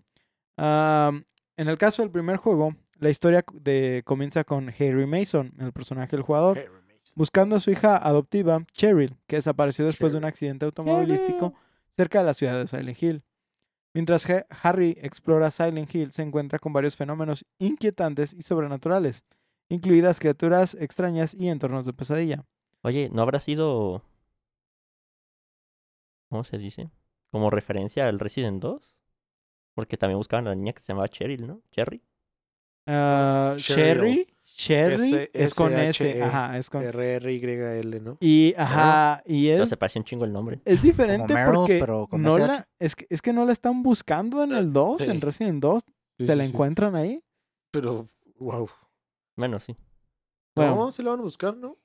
[0.57, 1.23] Am,
[1.57, 6.15] en el caso del primer juego, la historia de, comienza con Harry Mason, el personaje
[6.15, 6.59] del jugador,
[7.15, 11.53] buscando a su hija adoptiva, Cheryl, que desapareció después de un accidente automovilístico
[11.97, 13.23] cerca de la ciudad de Silent Hill.
[13.93, 19.25] Mientras Ha- Harry explora Silent Hill, se encuentra con varios fenómenos inquietantes y sobrenaturales,
[19.69, 22.45] incluidas criaturas extrañas y entornos de pesadilla.
[22.83, 24.03] Oye, ¿no habrá sido.
[26.29, 26.89] ¿Cómo se dice?
[27.31, 28.95] Como referencia al Resident 2?
[29.75, 31.61] Porque también buscaban a la niña que se llamaba Cheryl, ¿no?
[31.71, 32.01] Cherry.
[32.87, 34.30] Ah, Sherry,
[34.63, 36.21] Sherry S- es con S, S-H-E.
[36.23, 38.17] ajá, es con R-R-Y-L, ¿no?
[38.19, 40.59] y ajá, y es se parecía un chingo el nombre.
[40.65, 42.47] es diferente Meryl, porque pero con no SH.
[42.47, 45.09] la es que es que no la están buscando en el 2, Sí.
[45.09, 45.81] en Resident 2,
[46.19, 46.49] Sí, se sí, la sí.
[46.51, 47.23] encuentran ahí.
[47.71, 48.69] Pero, wow.
[49.37, 49.75] Bueno, sí.
[50.55, 51.77] Bueno, No, sí la van a buscar, ¿no?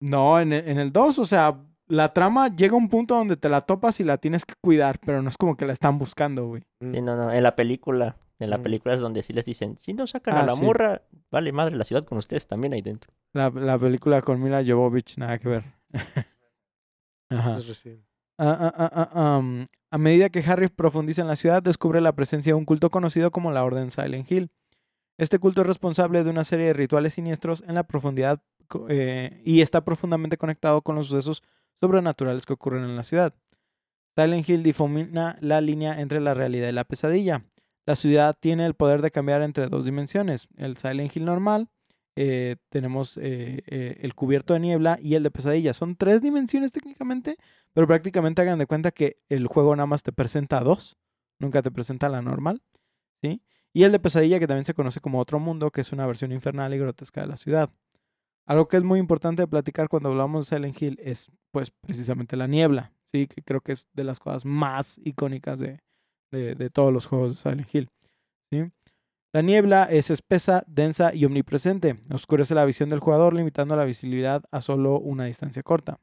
[0.00, 1.58] No, en el, en el 2, o sea,
[1.88, 4.98] la trama llega a un punto donde te la topas y la tienes que cuidar,
[5.04, 6.62] pero no es como que la están buscando, güey.
[6.80, 7.32] Sí, no, no.
[7.32, 8.16] En la película.
[8.42, 8.62] En la Mm.
[8.62, 10.62] película es donde sí les dicen, si no sacan a Ah, la sí.
[10.62, 13.12] morra, vale madre la ciudad con ustedes también ahí dentro.
[13.32, 15.64] La, la película con Mila Jovovich, nada que ver.
[17.30, 17.58] Ajá.
[18.38, 18.72] Ah,
[19.14, 19.42] ah,
[19.90, 23.30] a medida que Harry profundiza en la ciudad, descubre la presencia de un culto conocido
[23.30, 24.50] como la Orden Silent Hill.
[25.18, 28.42] Este culto es responsable de una serie de rituales siniestros en la profundidad
[28.88, 31.42] eh, y está profundamente conectado con los sucesos
[31.80, 33.34] sobrenaturales que ocurren en la ciudad.
[34.16, 37.44] Silent Hill difumina la línea entre la realidad y la pesadilla.
[37.84, 40.48] La ciudad tiene el poder de cambiar entre dos dimensiones.
[40.56, 41.68] El Silent Hill normal,
[42.14, 45.74] eh, tenemos eh, eh, el cubierto de niebla y el de pesadilla.
[45.74, 47.36] Son tres dimensiones técnicamente,
[47.72, 50.98] pero prácticamente hagan de cuenta que el juego nada más te presenta dos,
[51.40, 52.62] nunca te presenta la normal,
[53.22, 53.42] ¿sí?
[53.72, 56.30] Y el de pesadilla que también se conoce como otro mundo, que es una versión
[56.32, 57.70] infernal y grotesca de la ciudad.
[58.46, 62.36] Algo que es muy importante de platicar cuando hablamos de Silent Hill es pues precisamente
[62.36, 63.26] la niebla, ¿sí?
[63.26, 65.80] Que creo que es de las cosas más icónicas de,
[66.32, 67.90] de, todos los juegos de Silent Hill.
[69.34, 71.98] La niebla es espesa, densa y omnipresente.
[72.12, 76.00] Oscurece la visión del jugador, limitando la visibilidad a solo una distancia corta.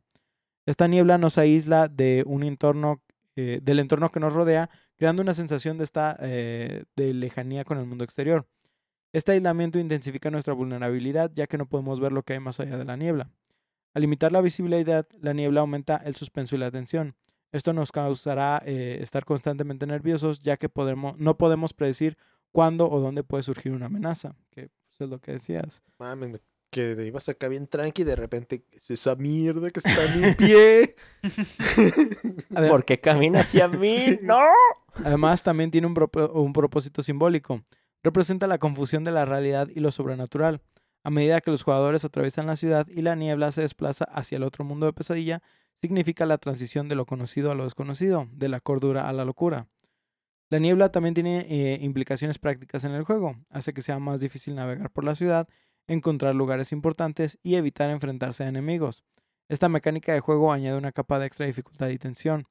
[0.66, 3.04] Esta niebla nos aísla de un entorno,
[3.36, 7.78] eh, del entorno que nos rodea, creando una sensación de, esta, eh, de lejanía con
[7.78, 8.48] el mundo exterior.
[9.14, 12.78] Este aislamiento intensifica nuestra vulnerabilidad, ya que no podemos ver lo que hay más allá
[12.78, 13.32] de la niebla.
[13.94, 17.16] Al limitar la visibilidad, la niebla aumenta el suspenso y la tensión.
[17.52, 22.18] Esto nos causará eh, estar constantemente nerviosos, ya que podemos, no podemos predecir
[22.52, 25.82] cuándo o dónde puede surgir una amenaza, que pues, es lo que decías.
[26.00, 26.40] Me
[26.72, 30.22] Que te ibas acá bien tranqui y de repente es esa mierda que está en
[30.22, 30.96] mi pie.
[32.70, 33.98] ¿Por qué camina hacia mí?
[33.98, 34.20] Sí.
[34.22, 34.40] ¡No!
[35.04, 37.64] Además, también tiene un, propo- un propósito simbólico.
[38.04, 40.62] Representa la confusión de la realidad y lo sobrenatural.
[41.04, 44.44] A medida que los jugadores atraviesan la ciudad y la niebla se desplaza hacia el
[44.44, 45.42] otro mundo de pesadilla,
[45.82, 49.68] significa la transición de lo conocido a lo desconocido, de la cordura a la locura.
[50.50, 53.36] La niebla también tiene eh, implicaciones prácticas en el juego.
[53.50, 55.48] Hace que sea más difícil navegar por la ciudad,
[55.88, 59.04] encontrar lugares importantes y evitar enfrentarse a enemigos.
[59.48, 62.48] Esta mecánica de juego añade una capa de extra dificultad y tensión.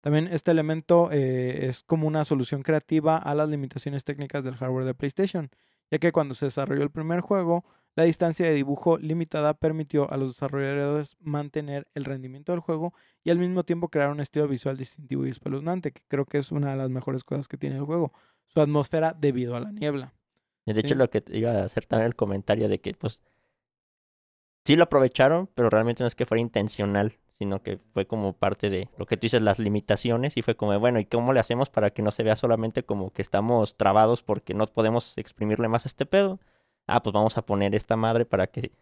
[0.00, 4.84] También este elemento eh, es como una solución creativa a las limitaciones técnicas del hardware
[4.84, 5.50] de PlayStation,
[5.90, 7.64] ya que cuando se desarrolló el primer juego,
[7.98, 12.94] la distancia de dibujo limitada permitió a los desarrolladores mantener el rendimiento del juego
[13.24, 16.52] y al mismo tiempo crear un estilo visual distintivo y espeluznante, que creo que es
[16.52, 18.12] una de las mejores cosas que tiene el juego,
[18.46, 20.14] su atmósfera debido a la niebla.
[20.64, 20.94] De hecho, Sí.
[20.94, 23.20] lo que iba a hacer también el comentario de que, pues,
[24.64, 28.70] sí lo aprovecharon, pero realmente no es que fuera intencional, sino que fue como parte
[28.70, 31.68] de lo que tú dices, las limitaciones, y fue como, bueno, ¿y cómo le hacemos
[31.68, 35.84] para que no se vea solamente como que estamos trabados porque no podemos exprimirle más
[35.84, 36.38] a este pedo?
[36.88, 38.72] Ah, pues vamos a poner esta madre para que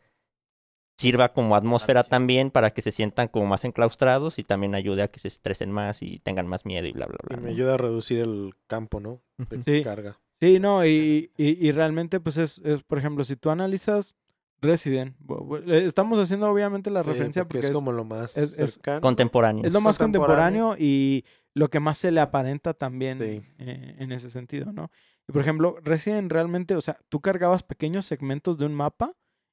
[0.98, 2.09] sirva como atmósfera sí.
[2.11, 5.70] también, para que se sientan como más enclaustrados y también ayude a que se estresen
[5.70, 7.36] más y tengan más miedo y bla, bla, Y bla.
[7.36, 7.54] me ¿no?
[7.54, 9.20] ayuda a reducir el campo, ¿no?
[9.50, 9.82] De Sí.
[9.84, 10.18] carga.
[10.40, 14.14] Sí, no, y, y, y realmente, pues es, es, por ejemplo, si tú analizas
[14.62, 15.14] Resident,
[15.66, 18.59] eh, estamos haciendo obviamente la Sí, referencia porque porque, es es, como lo más es-
[18.59, 19.00] es cercano.
[19.02, 19.64] Contemporáneo.
[19.64, 20.68] es lo más contemporáneo.
[20.70, 23.42] contemporáneo y lo que más se le aparenta también Sí.
[23.59, 24.90] eh, en ese sentido, ¿no?
[25.29, 29.12] Y por ejemplo, Resident realmente, o sea, tú cargabas pequeños segmentos de un mapa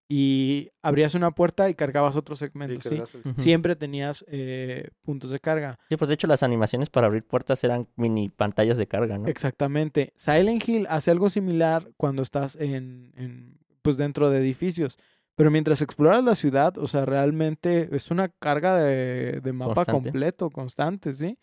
[0.09, 2.95] y abrías una puerta y cargabas otro segmento, ¿sí?
[2.95, 3.35] el-.
[3.37, 5.79] Siempre tenías eh, puntos de carga.
[5.89, 9.27] Sí, pues de hecho las animaciones para abrir puertas eran mini pantallas de carga, ¿no?
[9.27, 10.13] Exactamente.
[10.15, 14.99] Silent Hill hace algo similar cuando estás en, en, pues dentro de edificios.
[15.35, 20.09] Pero mientras exploras la ciudad, o sea, realmente es una carga de, de mapa Constante.
[20.09, 21.39] completo, constante, ¿sí?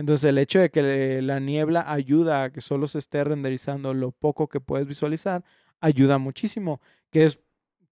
[0.00, 4.12] Entonces el hecho de que la niebla ayuda a que solo se esté renderizando lo
[4.12, 5.44] poco que puedes visualizar,
[5.78, 6.80] ayuda muchísimo.
[7.10, 7.38] Que es,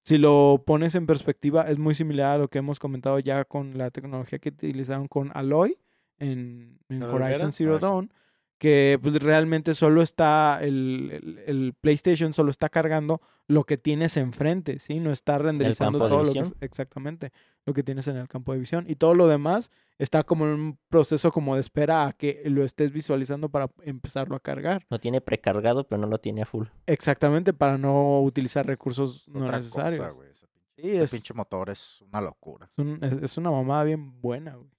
[0.05, 3.77] si lo pones en perspectiva, es muy similar a lo que hemos comentado ya con
[3.77, 5.79] la tecnología que utilizaron con Aloy
[6.19, 7.53] en, en ¿La Horizon?
[7.53, 7.83] Zero Ah, sí.
[7.83, 8.13] Dawn
[8.59, 14.17] que pues, realmente solo está el, el- el PlayStation solo está cargando lo que tienes
[14.17, 14.99] enfrente, ¿sí?
[15.01, 17.33] No está renderizando todo lo que es- exactamente
[17.65, 20.53] lo que tienes en el campo de visión y todo lo demás está como en
[20.53, 24.85] un proceso como de espera a que lo estés visualizando para empezarlo a cargar.
[24.91, 26.67] Lo tiene precargado, pero no lo tiene a full.
[26.87, 30.01] Exactamente para no utilizar recursos no necesarios.
[30.01, 30.31] cosa, güey.
[30.31, 32.67] Ese pinche, Sí, ese es, pinche motor es una locura.
[32.67, 34.71] es, un- es- es una mamada bien buena, güey.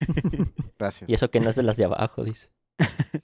[0.78, 1.08] Gracias.
[1.08, 2.50] Y eso que no es de las de abajo, dice.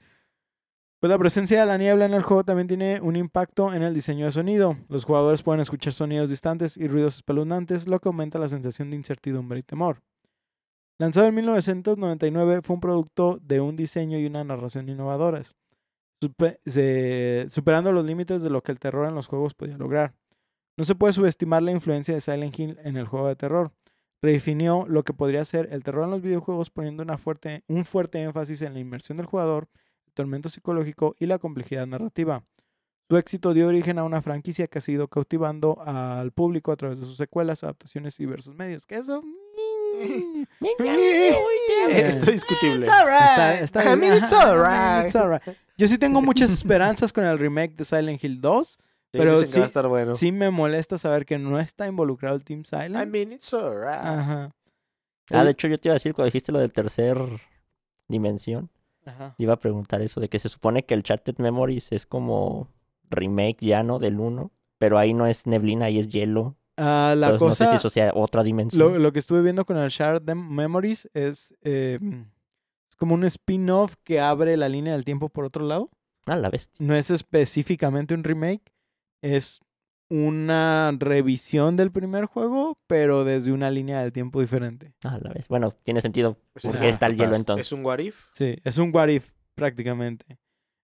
[1.00, 3.94] Pues la presencia de la niebla en el juego también tiene un impacto en el
[3.94, 4.76] diseño de sonido.
[4.88, 8.96] Los jugadores pueden escuchar sonidos distantes y ruidos espeluznantes, lo que aumenta la sensación de
[8.96, 10.00] incertidumbre y temor.
[10.98, 14.86] Lanzado en 1999, fue un producto de un diseño y una narración
[16.66, 20.16] se- superando los límites de lo que el terror en los juegos podía lograr.
[20.76, 23.70] No se puede subestimar la influencia de Silent Hill en el juego de terror.
[24.20, 28.20] Redefinió lo que podría ser el terror en los videojuegos poniendo una fuerte, un fuerte
[28.20, 29.68] énfasis en la inmersión del jugador
[30.06, 32.44] el tormento psicológico y la complejidad narrativa.
[33.08, 37.00] Su éxito dio origen a una franquicia que ha seguido cautivando al público a través
[37.00, 38.86] de sus secuelas, adaptaciones y diversos medios.
[38.86, 39.22] Que eso.
[41.88, 42.82] Esto es discutible.
[42.82, 44.32] Está, está I mean, it's
[45.06, 45.42] it's alright.
[45.78, 48.78] Yo sí tengo muchas esperanzas con el remake de Silent Hill 2.
[49.12, 50.14] Sí, pero sí- estar bueno.
[50.14, 52.96] Sí me molesta saber que no está involucrado el Team Silent.
[52.96, 54.00] I mean, it's alright.
[54.04, 54.50] Ajá.
[55.30, 57.18] Ah, de hecho, yo te iba a decir, cuando dijiste lo del tercer
[58.08, 58.70] dimensión,
[59.04, 59.34] Ajá.
[59.38, 62.68] iba a preguntar eso, de que se supone que el Charted Memories es como
[63.10, 63.98] remake ya, ¿no?
[63.98, 66.56] Del 1, pero ahí no es neblina, ahí es hielo.
[66.76, 67.64] Ah, la Entonces, cosa.
[67.64, 68.78] no sé si eso sea otra dimensión.
[68.92, 71.98] Lo, lo que estuve viendo con el Shared Dem- Memories es, eh,
[72.88, 75.90] es como un spin-off que abre la línea del tiempo por otro lado.
[76.26, 76.84] Ah, la bestia.
[76.86, 78.62] No es específicamente un remake,
[79.22, 79.60] es
[80.10, 84.94] una revisión del primer juego, pero desde una línea del tiempo diferente.
[85.04, 85.46] Ah, la bestia.
[85.50, 86.38] Bueno, tiene sentido.
[86.54, 87.66] Pues ¿Por es- qué está el hielo entonces?
[87.66, 88.26] Es un what if.
[88.32, 90.38] Sí, es un what if prácticamente.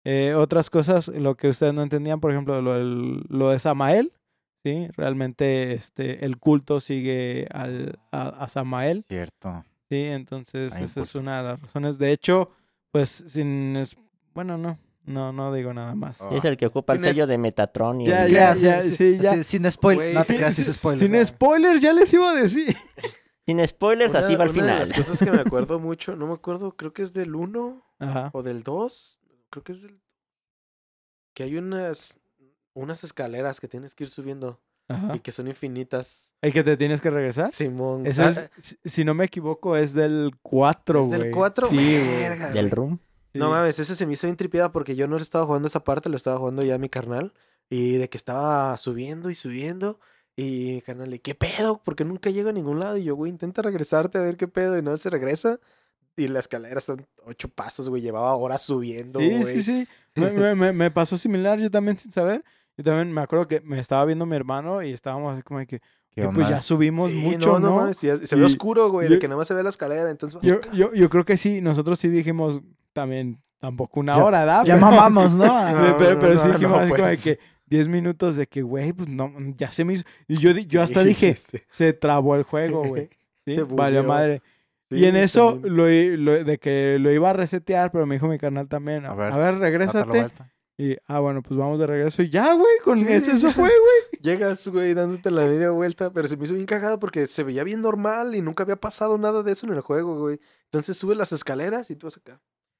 [0.06, 4.14] Eh, otras cosas, lo que ustedes no entendían, por ejemplo, lo, lo de Samael,
[4.64, 4.88] ¿sí?
[4.96, 9.04] Realmente este, el culto sigue al, a, a Samael.
[9.10, 9.66] Cierto.
[9.90, 11.98] Sí, entonces Hay esa es una de las razones.
[11.98, 12.52] De hecho,
[12.92, 13.76] pues sin...
[13.76, 13.98] es-
[14.34, 16.22] bueno, no, no, no digo nada más.
[16.22, 16.30] Oh.
[16.36, 18.96] Es el que ocupa el sello de Metatron y Ya, el- ya, Sí, ya, sí,
[18.96, 19.34] sí, ya.
[19.36, 19.98] sí, Sin spoil.
[19.98, 21.00] Güey, no te sí, creas, sí, sin sí, spoiler.
[21.00, 22.76] Sin spoilers, ya les iba a decir.
[23.46, 24.80] Sin spoilers, así va al una de final.
[24.80, 28.30] las cosas que me acuerdo mucho, no me acuerdo, creo que es del 1 Ajá.
[28.34, 29.20] o del 2.
[29.50, 30.00] Creo que es del.
[31.34, 32.20] Que hay unas.
[32.76, 34.62] Unas escaleras que tienes que ir subiendo.
[34.92, 35.16] Ajá.
[35.16, 36.34] y que son infinitas.
[36.42, 37.52] ¿El que te tienes que regresar?
[37.54, 38.06] Simón.
[38.08, 41.20] Ah, es, si- si no me equivoco, es del 4, ¿Es güey.
[41.20, 41.68] del 4?
[41.70, 42.52] Sí, güey.
[42.54, 43.00] Del room.
[43.34, 43.40] Sí.
[43.40, 46.10] No mames, ese se me hizo bien tripiada porque yo no estaba jugando esa parte,
[46.10, 47.34] lo estaba jugando ya mi carnal.
[47.70, 50.00] Y de que estaba subiendo y subiendo.
[50.36, 51.82] Y mi carnal, le, ¿qué pedo?
[51.84, 52.98] Porque nunca llego a ningún lado.
[52.98, 54.78] Y yo, güey, intenta regresarte a ver qué pedo.
[54.78, 55.60] Y no se regresa.
[56.18, 58.02] Y la escalera son ocho pasos, güey.
[58.02, 59.56] Llevaba horas subiendo, Sí, güey.
[59.56, 59.88] sí, sí.
[60.16, 62.44] Me, me- me- me pasó similar, yo también sin saber.
[62.76, 65.68] Yo también me acuerdo que me estaba viendo mi hermano y estábamos así como de
[65.68, 65.80] que,
[66.12, 67.76] ¿Qué que, pues ya subimos Sí, mucho, ¿no?
[67.76, 69.70] mames, ya se ve Y- oscuro, güey, yo- de que nada más se ve la
[69.70, 70.10] escalera.
[70.10, 72.62] Entonces, Yo, yo, yo creo que sí, nosotros sí dijimos
[72.94, 74.64] también, tampoco una Ya- hora, ¿da?
[74.64, 75.44] Ya Pero- mamamos, ¿no?
[75.98, 77.24] pero, pero- pero sí no, dijimos no, como de pues.
[77.24, 80.04] que 10 minutos de que, güey, pues no, ya se me hizo.
[80.28, 81.38] Y yo, yo hasta dije,
[81.68, 83.10] se trabó el juego, güey.
[83.46, 83.56] ¿Sí?
[83.62, 84.04] Bugueó.
[84.04, 84.42] madre.
[84.90, 88.40] Sí, y en eso, lo, de que lo iba a resetear, pero me dijo mi
[88.40, 90.26] canal también, a A ver, ver, regrésate.
[90.80, 92.24] Y, ah, bueno, pues vamos de regreso.
[92.24, 94.22] Y ya, güey, con Sí, eso, eso fue, güey.
[94.22, 97.64] Llegas, güey, dándote la media vuelta, pero se me hizo bien cagado porque se veía
[97.66, 100.40] bien normal y nunca había pasado nada de eso en el juego, güey.
[100.66, 102.40] Entonces subes las escaleras y tú vas acá.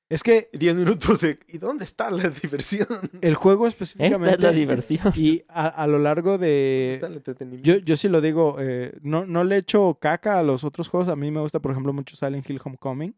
[0.10, 1.38] Es que 10 minutos de.
[1.48, 2.88] ¿Y dónde está la diversión?
[3.22, 4.36] el juego Esta específicamente.
[4.36, 5.14] es la diversión.
[5.16, 6.94] Y a, a lo largo ¿Dónde de.
[6.96, 7.66] está el entretenimiento?
[7.72, 11.10] Yo, yo sí lo digo, eh, no, no le echo caca a los otros juegos.
[11.10, 13.16] A mí me gusta, por ejemplo, mucho Silent Hill Homecoming.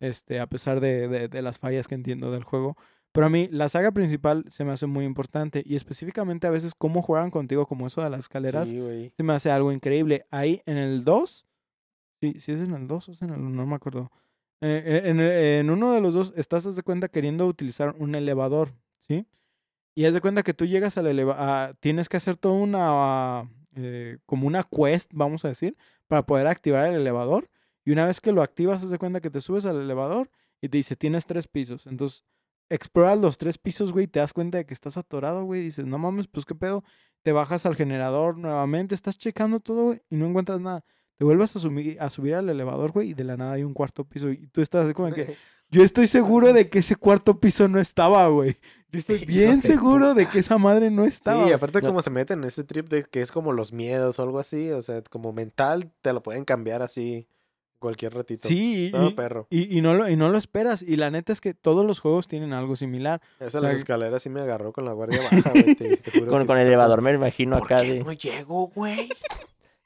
[0.00, 2.76] Este, a pesar de, de- de las fallas que entiendo del juego.
[3.12, 5.62] Pero a mí, la saga principal se me hace muy importante.
[5.66, 9.12] Y específicamente a veces cómo juegan contigo, como eso de las escaleras, Sí, güey.
[9.14, 10.24] se me hace algo increíble.
[10.30, 11.44] Ahí en el 2,
[12.22, 14.10] sí, sí es en el 2 o es en el 1, no me acuerdo.
[14.62, 18.74] Eh, eh, en, uno de los dos estás, haz de cuenta, queriendo utilizar un elevador,
[18.98, 19.26] ¿sí?
[19.94, 24.18] Y haz de cuenta que tú llegas al elevador, tienes que hacer toda una, eh,
[24.26, 25.76] como una quest, vamos a decir,
[26.08, 27.50] para poder activar el elevador.
[27.84, 30.30] Y una vez que lo activas, haz de cuenta que te subes al elevador
[30.60, 31.86] y te dice, tienes tres pisos.
[31.86, 32.24] Entonces,
[32.68, 35.86] exploras los tres pisos, güey, te das cuenta de que estás atorado, güey, y dices,
[35.86, 36.84] no mames, pues qué pedo.
[37.22, 40.84] Te bajas al generador nuevamente, estás checando todo, y no encuentras nada.
[41.20, 44.30] Te vuelves a, subir al elevador, güey, y de la nada hay un cuarto piso.
[44.30, 45.36] Y tú estás así como que,
[45.70, 48.56] yo estoy seguro de que ese cuarto piso no estaba, güey.
[48.90, 51.44] Yo estoy bien seguro de que esa madre no estaba.
[51.44, 51.88] Sí, aparte No.
[51.88, 54.70] como se meten en ese trip de que es como los miedos o algo así,
[54.70, 57.28] o sea, como mental, te lo pueden cambiar así
[57.78, 58.48] cualquier ratito.
[58.48, 59.46] Sí, y, No, y- perro.
[59.50, 60.80] y- y no lo, y no lo esperas.
[60.80, 63.20] Y la neta es que todos los juegos tienen algo similar.
[63.40, 65.74] Esa de las la- escaleras sí me agarró con la guardia baja, güey.
[65.74, 68.04] te- te juro Con, el elevador me imagino ¿Por acá qué de...
[68.04, 69.10] no llego, güey?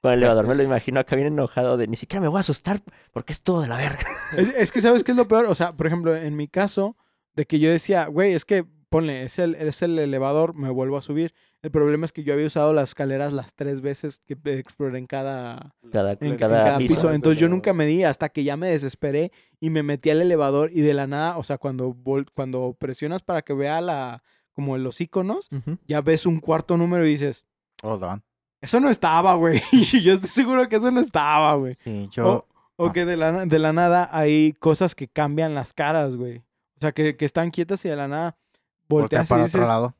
[0.04, 2.40] Con el elevador me lo imagino acá bien enojado de ni siquiera me voy a
[2.40, 4.04] asustar porque es todo de la verga.
[4.36, 5.46] Es, es que, ¿sabes qué es lo peor?
[5.46, 6.94] O sea, por ejemplo, en mi caso,
[7.34, 10.98] de que yo decía, güey, es que ponle, es el, es el elevador, me vuelvo
[10.98, 11.32] a subir.
[11.62, 15.06] El problema es que yo había usado las escaleras las tres veces que exploré en
[15.06, 17.10] cada, Cada, en, en cada cada piso.
[17.10, 20.70] Entonces yo nunca me di hasta que ya me desesperé y me metí al elevador
[20.70, 21.96] y de la nada, o sea, cuando,
[22.34, 25.48] cuando presionas para que vea la, como los iconos,
[25.86, 27.46] ya ves un cuarto número y dices,
[27.82, 28.22] Hold on.
[28.64, 29.62] Eso no estaba, güey.
[29.72, 31.76] Y yo estoy seguro que eso no estaba, güey.
[31.84, 32.46] Sí, yo...
[32.76, 32.92] O Ah.
[32.92, 36.38] que de la, de la nada hay cosas que cambian las caras, güey.
[36.38, 38.36] O sea, que, que están quietas y de la nada
[38.88, 39.94] voltea volteas y para dices, otro lado.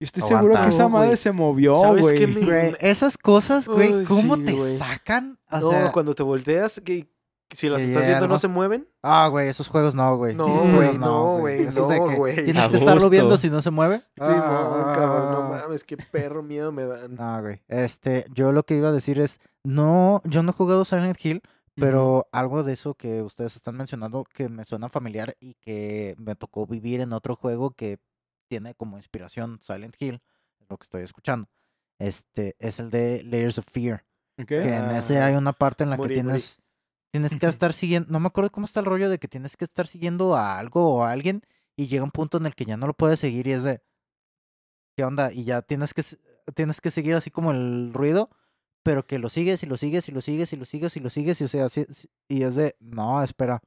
[0.00, 2.26] yo estoy seguro que esa madre se movió, ¿Sabes güey.
[2.26, 4.76] me- Güey, esas cosas, güey, ¿cómo sí, te güey.
[4.76, 5.38] sacan?
[5.52, 7.08] O no, sea, cuando te volteas, que
[7.52, 8.88] si las estás viendo no se mueven.
[9.02, 10.34] Ah, güey, esos juegos no, güey.
[10.34, 12.44] No, güey, no, güey, no, güey.
[12.44, 13.98] Tienes que estarlo viendo si no se mueve.
[14.16, 15.62] Sí, mon, cabrón, no Ah.
[15.62, 17.14] mames, qué perro miedo me dan.
[17.16, 17.62] No, güey.
[17.68, 21.42] Este, yo lo que iba a decir es, no, yo no he jugado Silent Hill,
[21.74, 26.34] pero algo de eso que ustedes están mencionando que me suena familiar y que me
[26.36, 27.98] tocó vivir en otro juego que
[28.48, 30.20] tiene como inspiración Silent Hill,
[30.68, 31.48] lo que estoy escuchando.
[31.98, 34.04] Este, es el de Layers of Fear.
[34.40, 34.46] Ok.
[34.48, 36.40] Que en ese Ah, hay una parte en la morí, que morí.
[37.10, 39.64] Tienes, que estar siguiendo, no me acuerdo cómo está el rollo de que tienes que
[39.64, 41.42] estar siguiendo a algo o a alguien
[41.76, 43.82] y llega un punto en el que ya no lo puedes seguir y es de,
[44.96, 45.32] ¿qué onda?
[45.32, 46.02] Y ya tienes que,
[46.54, 48.30] tienes que seguir así como el ruido,
[48.82, 51.10] pero que lo sigues y lo sigues y lo sigues y lo sigues y lo
[51.10, 51.86] sigues y o sea, así,
[52.28, 53.62] y es de, no, espera.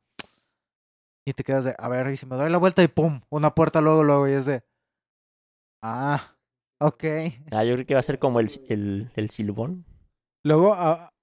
[1.26, 3.56] Y te quedas de, a ver, y si me doy la vuelta y pum, una
[3.56, 4.64] puerta luego, luego, y es de,
[5.82, 6.36] ah,
[6.80, 7.04] ok.
[7.52, 9.86] Ah, yo creo que va a ser como el, el, el silbón.
[10.44, 11.14] Luego, ah,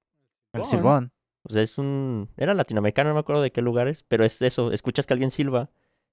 [0.55, 1.13] El silbón.
[1.43, 2.29] O sea, es un...
[2.37, 5.71] Era latinoamericano, no me acuerdo de qué lugares, pero es eso, escuchas que alguien silba,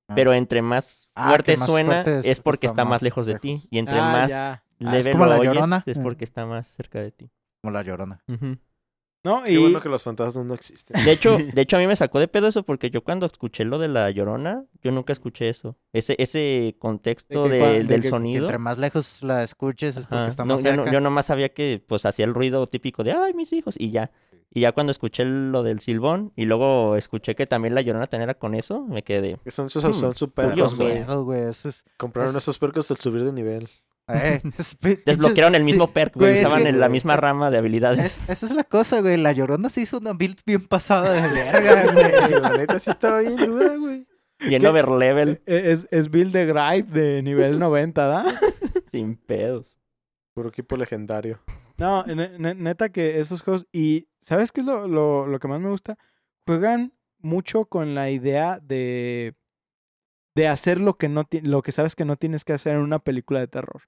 [0.10, 0.16] Ah.
[0.16, 3.26] pero entre más Ah, fuerte más suena fuerte es es, porque está está más lejos
[3.26, 3.42] de lejos.
[3.42, 4.52] ti, y entre ah, más ya.
[4.54, 4.64] Ah,
[4.98, 5.84] es leve como lo la oyes Llorona.
[5.86, 6.04] es Mm.
[6.04, 7.30] porque está más cerca de ti.
[7.62, 8.24] Como la llorona.
[9.24, 11.04] No, Qué y bueno que los fantasmas no existen.
[11.04, 13.66] De hecho, de hecho a mí me sacó de pedo eso porque yo cuando escuché
[13.66, 15.76] lo de la llorona, yo nunca escuché eso.
[15.92, 18.46] Ese, ese contexto De que de- cua- de del que- que Que sonido.
[18.46, 20.28] entre más lejos la escuches es porque Ajá.
[20.28, 20.86] está No, más yo, cerca.
[20.86, 23.92] no- yo nomás sabía que pues hacía el ruido típico de ay mis hijos y
[23.92, 24.12] ya.
[24.50, 28.34] Y ya cuando escuché lo del silbón y luego escuché que también la llorona tenía
[28.34, 29.40] con eso, me quedé.
[29.44, 30.78] Que son sus Hmm, son super curioso,
[31.26, 31.40] güey.
[31.42, 31.86] es...
[31.98, 33.70] Compraron es- esos percos al subir de nivel.
[34.08, 34.40] Eh,
[35.06, 36.30] Desbloquearon el mismo sí, perk, güey.
[36.32, 38.06] güey, es Usaban que- en la misma rama de habilidades.
[38.24, 39.18] Es- esa es la cosa, güey.
[39.18, 41.92] La Llorona se hizo una build bien pasada de verga,
[42.30, 42.42] güey.
[42.42, 44.08] La neta sí estaba bien dura, güey.
[44.40, 44.68] Y en ¿Qué?
[44.68, 48.26] overlevel, E- Es, es Bill de Gride de nivel 90, ¿da?
[48.92, 49.78] sin pedos.
[50.34, 51.40] Puro equipo legendario.
[51.78, 53.68] No, ne- ne- neta que esos juegos.
[53.72, 55.98] Y ¿sabes qué es lo, lo, lo que más me gusta?
[56.46, 59.36] Juegan mucho con la idea de.
[60.36, 62.82] de hacer lo que no ti- lo que sabes que no tienes que hacer en
[62.82, 63.84] una película de terror.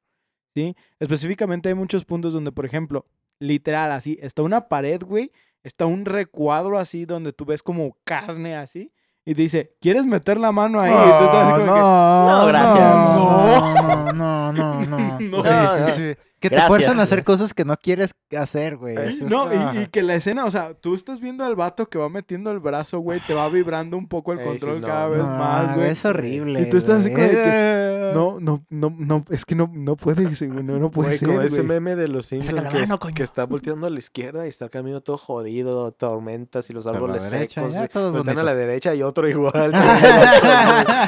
[0.55, 0.75] ¿Sí?
[0.99, 3.05] Específicamente hay muchos puntos donde, por ejemplo,
[3.39, 5.31] literal, así, está una pared, güey.
[5.63, 8.91] Está un recuadro así donde tú ves como carne así.
[9.25, 10.91] Y te dice, ¿quieres meter la mano ahí?
[10.91, 14.13] y tú estás así como que, No, gracias.
[14.15, 15.19] No, no, no, no.
[15.19, 15.43] No.
[15.43, 16.21] Sí, sí, sí.
[16.39, 17.25] Que te Gracias, fuerzan a hacer güey.
[17.25, 18.95] cosas que no quieres hacer, güey.
[18.97, 19.89] Eh, es- No, y, y ah.
[19.91, 22.99] que la escena, o sea, tú estás viendo al vato que va metiendo el brazo,
[22.99, 25.89] güey, te va vibrando un poco el control no, cada vez No, más, güey.
[25.89, 26.61] Es horrible.
[26.61, 28.11] Y tú estás así como de que.
[28.13, 31.27] No, no, no, no, es que no, no puede, güey, no, no puede Güey, ser,
[31.27, 34.49] como ese meme de los Simpsons la que, mano, está volteando a la izquierda y
[34.49, 37.73] está el camino todo jodido, tormentas y los árboles derecha, secos.
[37.75, 39.73] ya, y todo voltean a la derecha y otro igual.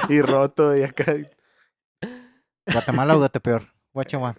[0.10, 1.16] y roto y acá.
[2.72, 3.68] Guatemala o Guatepeor.
[3.94, 4.38] What you want.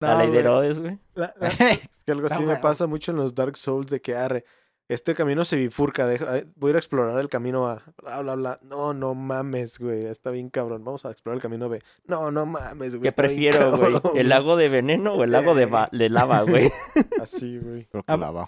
[0.00, 0.40] No, la ley de güey.
[0.40, 0.98] Herodes, güey.
[1.14, 4.16] La- la- Es que algo así me pasa mucho en los Dark Souls de que
[4.16, 4.44] arre.
[4.88, 8.22] Este camino se bifurca, deja- eh, voy a ir a explorar el camino A, bla,
[8.22, 8.58] bla, bla.
[8.62, 10.82] No, no mames, güey, está bien cabrón.
[10.82, 11.80] Vamos a explorar el camino B.
[12.06, 13.02] No, no mames, güey.
[13.08, 13.94] ¿Qué prefiero, güey?
[14.16, 16.72] ¿El lago de veneno o el lago de, va- de lava, güey?
[17.22, 17.86] Así, güey.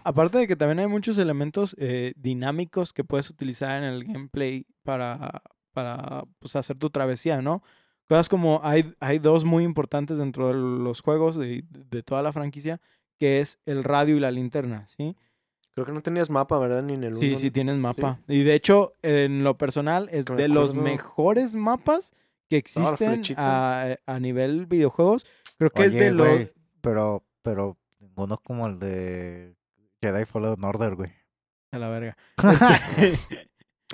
[0.03, 4.67] Aparte de que también hay muchos elementos eh, dinámicos que puedes utilizar en el gameplay
[4.83, 5.43] para,
[5.73, 7.63] para pues, hacer tu travesía, ¿no?
[8.13, 12.31] Cosas como hay, hay dos muy importantes dentro de los juegos de, de toda la
[12.31, 12.79] franquicia,
[13.19, 15.17] que es el radio y la linterna, ¿sí?
[15.71, 16.83] Creo que no tenías mapa, ¿verdad?
[16.83, 18.19] Ni en el Sí, uno, sí ni- tienes mapa.
[18.29, 22.13] Y de hecho, en lo personal, es de los mejores mapas
[22.51, 25.25] que existen a, a nivel videojuegos.
[25.57, 26.51] Creo que es de los...
[26.83, 29.57] pero, pero ninguno como el de
[30.03, 31.13] Jedi Fallen Order, güey.
[31.71, 32.15] A la verga.
[32.99, 33.49] Este,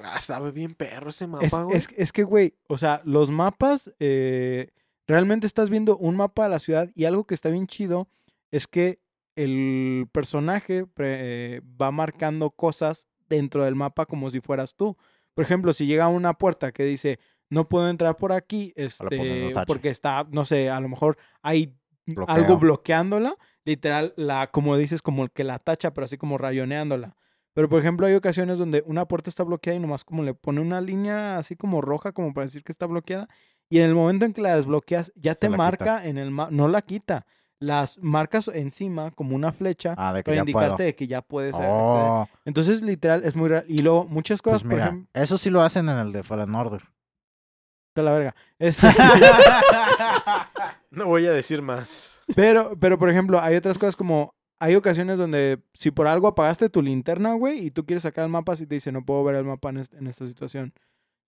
[0.05, 1.77] Ah, estaba bien perro ese es, mapa, güey.
[1.77, 4.71] es, es que, güey, o sea, los mapas, eh,
[5.07, 8.09] realmente estás viendo un mapa de la ciudad y algo que está bien chido
[8.51, 9.01] es que
[9.37, 14.97] el personaje eh, va marcando cosas dentro del mapa como si fueras tú.
[15.35, 18.85] Por ejemplo, si llega a una puerta que dice, no puedo entrar por aquí, un
[18.85, 21.75] este, porque está, no sé, a lo mejor hay
[22.07, 22.35] Bloqueo.
[22.35, 27.17] algo bloqueándola, literal, la, como dices, como el que la tacha, pero así como rayoneándola.
[27.59, 30.61] Pero, por ejemplo, hay ocasiones donde una puerta está bloqueada y nomás como le pone
[30.61, 33.29] una línea así como roja, como para decir que está bloqueada.
[33.69, 36.69] Y en el momento en que la desbloqueas, ya te marca en el mapa, no
[36.69, 37.27] la quita,
[37.59, 40.87] las marcas encima como una flecha Ah, de que para ya indicarte puedo.
[40.87, 41.73] de que ya puedes acceder.
[41.75, 43.65] Oh, Entonces, literal, es muy real.
[43.67, 46.23] Y luego, muchas cosas, pues por mira, ejemplo, eso sí lo hacen en el de
[46.23, 46.83] Fallen Order.
[47.97, 48.35] de la verga.
[48.61, 48.87] Este,
[50.93, 52.17] No voy a decir más.
[52.35, 54.38] Pero, pero, por ejemplo, hay otras cosas como.
[54.61, 58.31] Hay ocasiones donde si por algo apagaste tu linterna, güey, y tú quieres sacar el
[58.31, 60.73] mapa, si te dice no puedo ver el mapa en, est- en esta situación.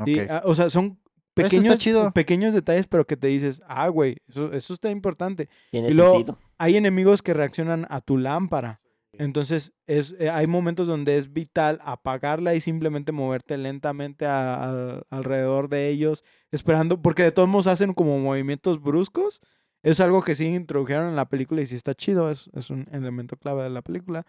[0.04, 0.26] Sí, Ok.
[0.30, 0.98] ah, o sea, son
[1.34, 2.10] pequeños, chido.
[2.12, 5.48] pequeños detalles, pero que te dices, ah, güey, eso, eso está importante.
[5.70, 6.38] Tiene Y luego- sentido.
[6.58, 8.80] Hay enemigos que reaccionan a tu lámpara.
[9.18, 15.02] Entonces, es, eh, hay momentos donde es vital apagarla y simplemente moverte lentamente a- al-
[15.10, 19.40] alrededor de ellos, esperando, porque de todos modos hacen como movimientos bruscos.
[19.82, 22.86] Es algo que sí introdujeron en la película y sí está chido, es, es un
[22.92, 24.26] elemento clave de la película.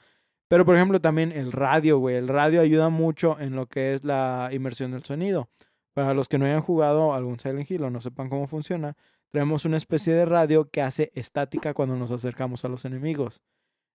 [0.48, 2.18] Pero, por ejemplo, también el radio, güey.
[2.18, 5.50] El radio ayuda mucho en lo que es la inmersión del sonido.
[5.94, 8.96] Para los que no hayan jugado algún Silent Hill o no sepan cómo funciona,
[9.32, 13.42] tenemos una especie de radio que hace estática cuando nos acercamos a los enemigos.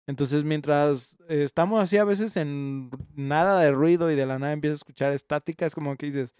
[0.07, 4.77] Entonces, mientras estamos así a veces en nada de ruido y de la nada empiezas
[4.77, 6.35] a escuchar estática, es como que dices,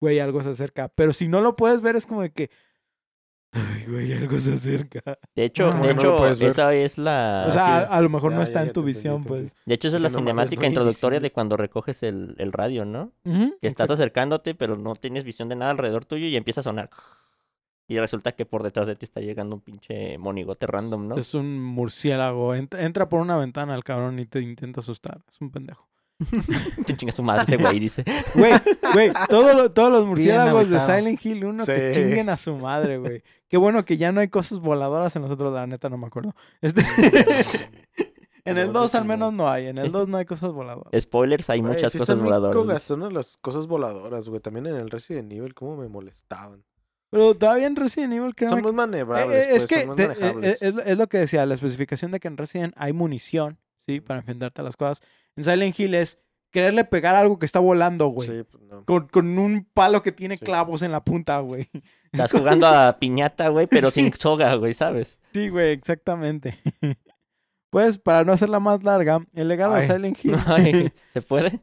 [0.00, 0.88] güey, algo se acerca.
[0.88, 2.50] Pero si no lo puedes ver, es como que,
[3.52, 5.02] ay, güey, algo se acerca.
[5.34, 7.44] De hecho, No, de no hecho esa es la...
[7.48, 7.70] o sea, sí.
[7.70, 9.56] a, a lo mejor Ya, no está ya en tu visión, te pues.
[9.64, 13.12] De hecho, esa es la cinemática no introductoria de cuando recoges el, el radio, ¿no?
[13.24, 13.30] Que
[13.62, 13.92] estás exacto.
[13.94, 16.90] acercándote, pero no tienes visión de nada alrededor tuyo y empieza a sonar.
[17.90, 21.16] Y resulta que por detrás de ti está llegando un pinche monigote random, ¿no?
[21.16, 22.54] Es un murciélago.
[22.54, 25.22] Entra, entra por una ventana el cabrón y te intenta asustar.
[25.26, 25.87] Es un pendejo.
[26.86, 28.04] Te chingas tu madre ese güey, dice.
[28.34, 28.52] Güey,
[28.92, 30.80] güey, todo lo- todos los murciélagos de.
[30.80, 32.00] Silent Hill 1 que Sí.
[32.00, 33.22] chinguen a su madre, güey.
[33.48, 36.06] Qué bueno que ya no hay cosas voladoras en los otros, la neta no me
[36.06, 36.34] acuerdo.
[36.60, 36.82] Este...
[38.44, 40.52] en el No, 2 qué al menos no hay, en el 2 no hay cosas
[40.52, 41.02] voladoras.
[41.02, 42.54] Spoilers, hay Güey, muchas sí cosas voladoras.
[42.56, 44.40] cogazonas las cosas voladoras, güey.
[44.40, 46.64] También en el Resident Evil, cómo me molestaban.
[47.10, 48.62] Pero todavía en Resident Evil creo Son que...
[48.64, 50.62] muy Eh, manejables, eh, es pues, que son muy te- eh, manejables.
[50.62, 53.58] eh, es, lo- es lo que decía, la especificación de que en Resident hay munición,
[53.78, 54.00] ¿sí?
[54.00, 55.00] Para enfrentarte a las cosas.
[55.38, 56.18] En Silent Hill es
[56.50, 58.28] quererle pegar algo que está volando, güey.
[58.28, 58.84] Sí, pues no.
[58.84, 60.44] Con, con un palo que tiene Sí.
[60.44, 61.68] clavos en la punta, güey.
[62.12, 65.16] Estás jugando a piñata, güey, pero sin soga, güey, ¿sabes?
[65.32, 66.58] Sí, güey, exactamente.
[67.70, 69.82] Pues, para no hacerla más larga, el legado de.
[69.82, 71.60] Silent Hill Ay, ¿Se puede?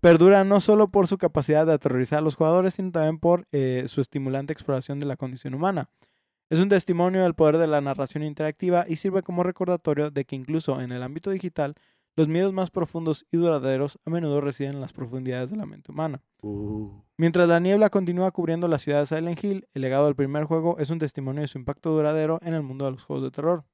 [0.00, 3.84] perdura no solo por su capacidad de aterrorizar a los jugadores, sino también por eh,
[3.88, 5.90] su estimulante exploración de la condición humana.
[6.50, 10.34] Es un testimonio del poder de la narración interactiva y sirve como recordatorio de que
[10.34, 11.74] incluso en el ámbito digital,
[12.16, 15.90] los miedos más profundos y duraderos a menudo residen en las profundidades de la mente
[15.92, 16.20] humana.
[16.42, 20.44] Uh, Mientras la niebla continúa cubriendo la ciudad de Silent Hill, el legado del primer
[20.44, 23.30] juego es un testimonio de su impacto duradero en el mundo de los juegos de
[23.30, 23.64] terror.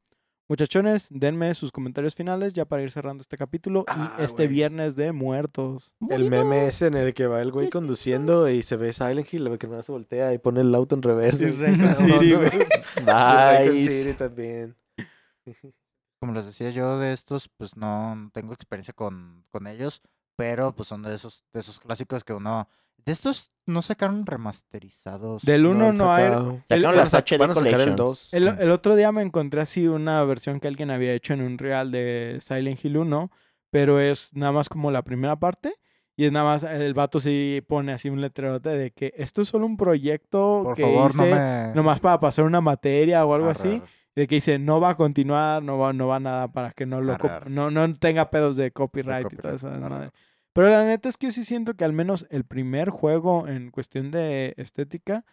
[0.51, 4.55] Muchachones, denme sus comentarios finales ya para ir cerrando este capítulo Ah, y este güey.
[4.55, 5.95] viernes de muertos.
[6.09, 9.59] el meme ese en el que va el güey conduciendo y se ve Silent Hill,
[9.59, 11.41] que no se voltea y pone el auto en reverso.
[11.41, 12.51] Sí, Raycon City, güey.
[13.05, 13.83] Raycon Bye.
[13.83, 14.77] City también.
[16.21, 20.03] Como les decía yo de estos, pues no no tengo experiencia con, con ellos,
[20.37, 22.69] pero pues son de esos, de esos clásicos que uno...
[23.05, 25.43] De estos no sacaron remasterizados.
[25.43, 26.25] Del No 1 han no, hay.
[26.25, 27.97] Sacaron el- las HD Van a sacar el Collection.
[27.97, 28.35] 2.
[28.35, 31.59] El, el otro día me encontré así una versión que alguien había hecho en un
[31.59, 33.31] real de Silent Hill 1,
[33.71, 35.75] pero es nada más como la primera parte.
[36.17, 39.49] Y es nada más, el vato sí pone así un letrerote de que esto es
[39.49, 41.73] solo un proyecto Por que favor, no hice me...
[41.75, 43.83] nomás para pasar una materia o algo Arre, así.
[44.19, 47.01] De que dice, no va a continuar, no va, no va nada para que no
[47.01, 47.17] lo
[47.47, 50.11] no, no tenga pedos de copyright, y toda esa madre.
[50.53, 53.71] Pero la neta es que yo sí siento que al menos el primer juego en
[53.71, 55.25] cuestión de estética,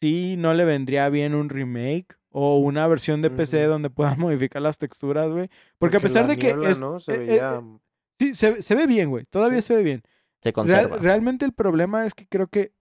[0.00, 4.60] sí no le vendría bien un remake o una versión de PC donde puedan modificar
[4.60, 5.48] las texturas, güey.
[5.78, 6.98] Porque, a pesar la de que niebla, es, ¿no?
[6.98, 7.60] Se eh, eh,
[8.18, 9.24] sí, se, se ve bien, güey.
[9.30, 9.68] Todavía Sí.
[9.68, 10.02] se ve bien.
[10.42, 10.96] Se Real- conserva.
[10.96, 12.72] realmente el problema es que creo que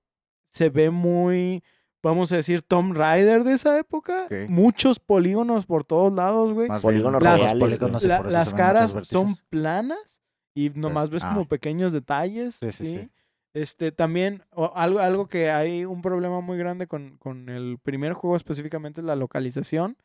[0.47, 1.64] se ve muy,
[2.03, 4.27] vamos a decir, Tomb Raider de esa época.
[4.49, 6.67] Muchos polígonos por todos lados, güey.
[6.67, 10.21] Más Polígonos bien, Las- reales, polígonos La- las caras son planas
[10.55, 11.29] y nomás ves ah.
[11.33, 12.55] como pequeños detalles.
[12.55, 12.91] Sí, sí, ¿sí?
[12.99, 13.09] sí.
[13.53, 18.13] Este, también, o- algo, algo que hay un problema muy grande con, con el primer
[18.13, 19.97] juego específicamente es la localización,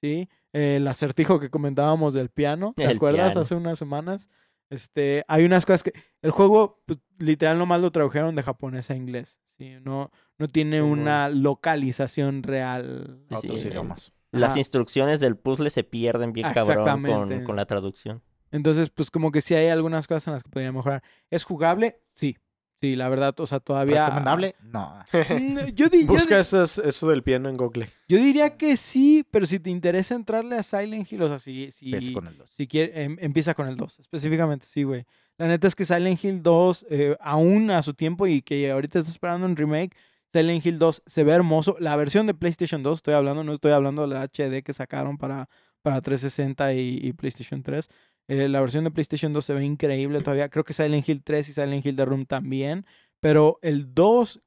[0.00, 0.28] ¿sí?
[0.52, 3.30] El acertijo que comentábamos del piano, ¿te El acuerdas?
[3.30, 3.40] piano.
[3.40, 4.28] Hace unas semanas.
[4.72, 5.92] Este, hay unas cosas que...
[6.22, 9.76] El juego, pues, literal, nomás lo tradujeron de japonés a inglés, ¿sí?
[9.82, 13.20] No, no tiene una localización real.
[13.28, 13.68] Sí, Otros sí.
[13.68, 14.12] idiomas.
[14.30, 14.58] Las Ajá.
[14.60, 18.22] instrucciones del puzzle se pierden bien Ah, cabrón con, con la traducción.
[18.50, 21.02] Entonces, pues como que sí hay algunas cosas en las que podría mejorar.
[21.30, 22.00] ¿Es jugable?
[22.12, 22.38] Sí.
[22.82, 24.06] Sí, la verdad, o sea, todavía...
[24.06, 24.56] ¿Recomendable?
[24.72, 24.98] No.
[25.12, 27.88] Mm, Yo, di- yo Busca di- esas- eso del piano en Google.
[28.08, 31.70] yo diría que sí, pero si te interesa entrarle a Silent Hill, o sea, si,
[31.70, 32.50] si, Ves con el dos.
[32.56, 35.04] si quiere, em- empieza con el 2, específicamente, sí, güey.
[35.38, 38.98] La neta es que Silent Hill 2, eh, aún a su tiempo y que ahorita
[38.98, 39.96] está esperando un remake,
[40.32, 41.76] Silent Hill 2 se ve hermoso.
[41.78, 45.18] La versión de PlayStation 2, estoy hablando, no estoy hablando de la HD que sacaron
[45.18, 45.48] para,
[45.82, 47.88] para 360 y, y PlayStation 3.
[48.28, 50.48] Eh, la versión de PlayStation 2 se ve increíble todavía.
[50.48, 52.86] Creo que Silent Hill 3 y Silent Hill The Room también.
[53.20, 54.42] Pero el 2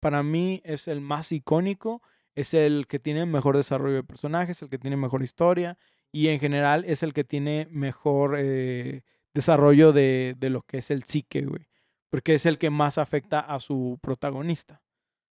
[0.00, 2.02] para mí es el más icónico.
[2.34, 5.78] Es el que tiene mejor desarrollo de personajes, el que tiene mejor historia.
[6.12, 9.02] Y en general es el que tiene mejor eh,
[9.34, 11.66] desarrollo de, de lo que es el psique, güey.
[12.10, 14.82] Porque es el que más afecta a su protagonista.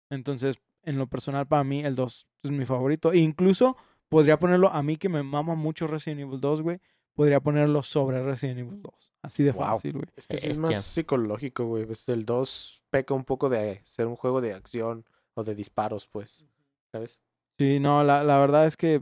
[0.09, 3.11] Entonces, en lo personal, para mí, el 2 es mi favorito.
[3.11, 3.77] E incluso
[4.09, 6.79] podría ponerlo a mí que me mama mucho Resident Evil 2, güey.
[7.13, 8.93] Podría ponerlo sobre Resident Evil 2.
[9.21, 9.61] Así de Wow.
[9.63, 10.05] fácil, güey.
[10.15, 11.87] Es que sí es más psicológico, güey.
[12.07, 15.05] El 2 peca un poco de ser un juego de acción
[15.35, 16.45] o de disparos, pues.
[16.91, 17.19] ¿Sabes?
[17.57, 19.01] Sí, no, la, la verdad es que,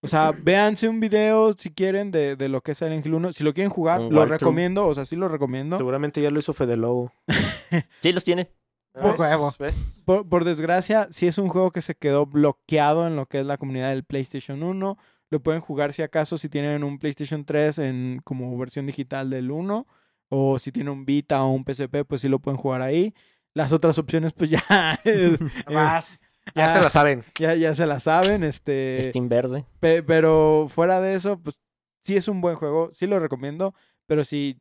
[0.00, 3.32] o sea, véanse un video si quieren de, de lo que es Silent Hill 1.
[3.32, 5.78] Si lo quieren jugar, Un lo recomiendo, o sea, sí lo recomiendo.
[5.78, 7.12] Seguramente ya lo hizo Fede Lobo.
[8.00, 8.50] Sí, los tiene.
[8.92, 9.16] Por.
[9.58, 10.02] ¿Ves?
[10.04, 13.46] Por, por desgracia, sí es un juego que se quedó bloqueado en lo que es
[13.46, 14.98] la comunidad del PlayStation 1.
[15.32, 19.50] Lo pueden jugar si acaso si tienen un PlayStation 3 en como versión digital del
[19.50, 19.86] 1
[20.28, 23.14] o si tienen un Vita o un PSP, pues sí lo pueden jugar ahí.
[23.54, 24.62] Las otras opciones pues ya
[25.04, 25.38] eh,
[26.54, 27.22] Ya se la saben.
[27.38, 29.64] ya, ya se la saben, este Steam verde.
[29.80, 31.62] Pe- pero fuera de eso, pues
[32.02, 33.74] sí es un buen juego, sí lo recomiendo,
[34.06, 34.60] pero sí,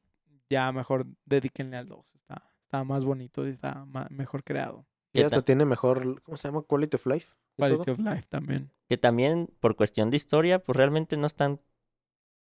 [0.49, 2.15] ya mejor dedíquenle al 2.
[2.15, 4.86] Está, está más bonito y está ma- mejor creado.
[5.14, 6.62] Y ¿Qué hasta tiene mejor, ¿cómo se llama?
[6.64, 7.28] Quality of life.
[7.57, 7.91] Quality todo.
[7.93, 8.72] of Life también.
[8.88, 11.59] Que también, por cuestión de historia, pues realmente no están.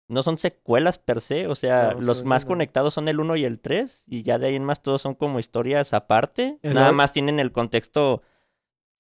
[0.10, 1.48] No son secuelas per se.
[1.48, 4.04] O sea, No, los más conectados son el 1 y el 3.
[4.08, 6.60] Y ya de ahí en más todos son como historias aparte.
[6.62, 8.22] El nada más tienen el contexto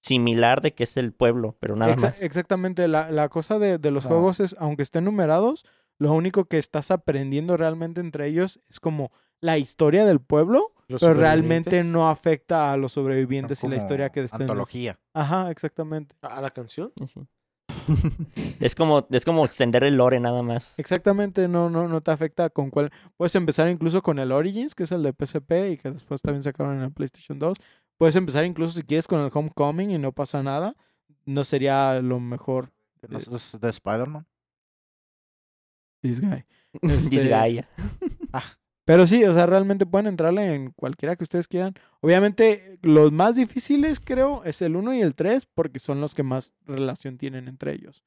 [0.01, 2.21] similar de que es el pueblo, pero nada Exa- más.
[2.21, 4.09] Exactamente, la, la cosa de, de los Ah.
[4.09, 5.65] juegos es, aunque estén numerados,
[5.97, 11.13] lo único que estás aprendiendo realmente entre ellos es como la historia del pueblo, pero
[11.13, 14.41] realmente no afecta a los sobrevivientes y la historia que estén.
[14.43, 14.99] Antología.
[15.13, 16.15] Ajá, exactamente.
[16.21, 16.91] ¿A la canción?
[17.07, 17.21] Sí.
[18.59, 20.79] Es como, es como extender el lore nada más.
[20.79, 22.91] Exactamente, no, no, no te afecta con cuál.
[23.17, 26.43] Puedes empezar incluso con el Origins, que es el de PSP y que después también
[26.43, 27.57] sacaron en el PlayStation 2.
[27.97, 30.75] Puedes empezar incluso si quieres con el Homecoming y no pasa nada.
[31.25, 32.71] No sería lo mejor.
[33.09, 34.25] ¿No es de Spider-Man?
[36.01, 36.45] This guy.
[36.81, 37.65] This Este, guy.
[38.85, 41.73] Pero sí, o sea, realmente pueden entrarle en cualquiera que ustedes quieran.
[42.01, 46.23] Obviamente, los más difíciles, creo, es el 1 y el 3, porque son los que
[46.23, 48.03] más relación tienen entre ellos.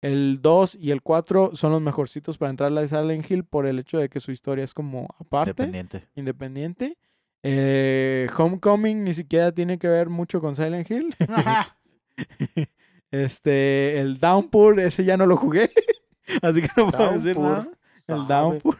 [0.00, 3.78] El 2 y el 4 son los mejorcitos para entrarle a Silent Hill por el
[3.78, 6.08] hecho de que su historia es como aparte, Dependiente.
[6.14, 6.98] independiente.
[7.42, 11.14] Eh, Homecoming ni siquiera tiene que ver mucho con Silent Hill.
[13.10, 15.70] este, el Downpour, ese ya no lo jugué.
[16.42, 17.68] Así que no puedo decir nada.
[18.06, 18.28] El sabe.
[18.28, 18.76] Downpour.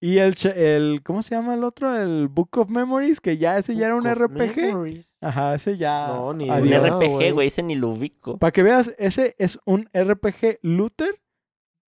[0.00, 1.96] Y el, el, ¿cómo se llama el otro?
[1.96, 4.56] El Book of Memories, que ya ese ya era un RPG.
[4.56, 5.16] Memories.
[5.22, 6.08] Ajá, ese ya.
[6.08, 6.78] No, ni Un idea.
[6.80, 6.98] adiós.
[7.00, 7.46] Dios, RPG, güey.
[7.48, 8.36] ese ni lo ubico.
[8.38, 11.20] Para que veas, ese es un RPG looter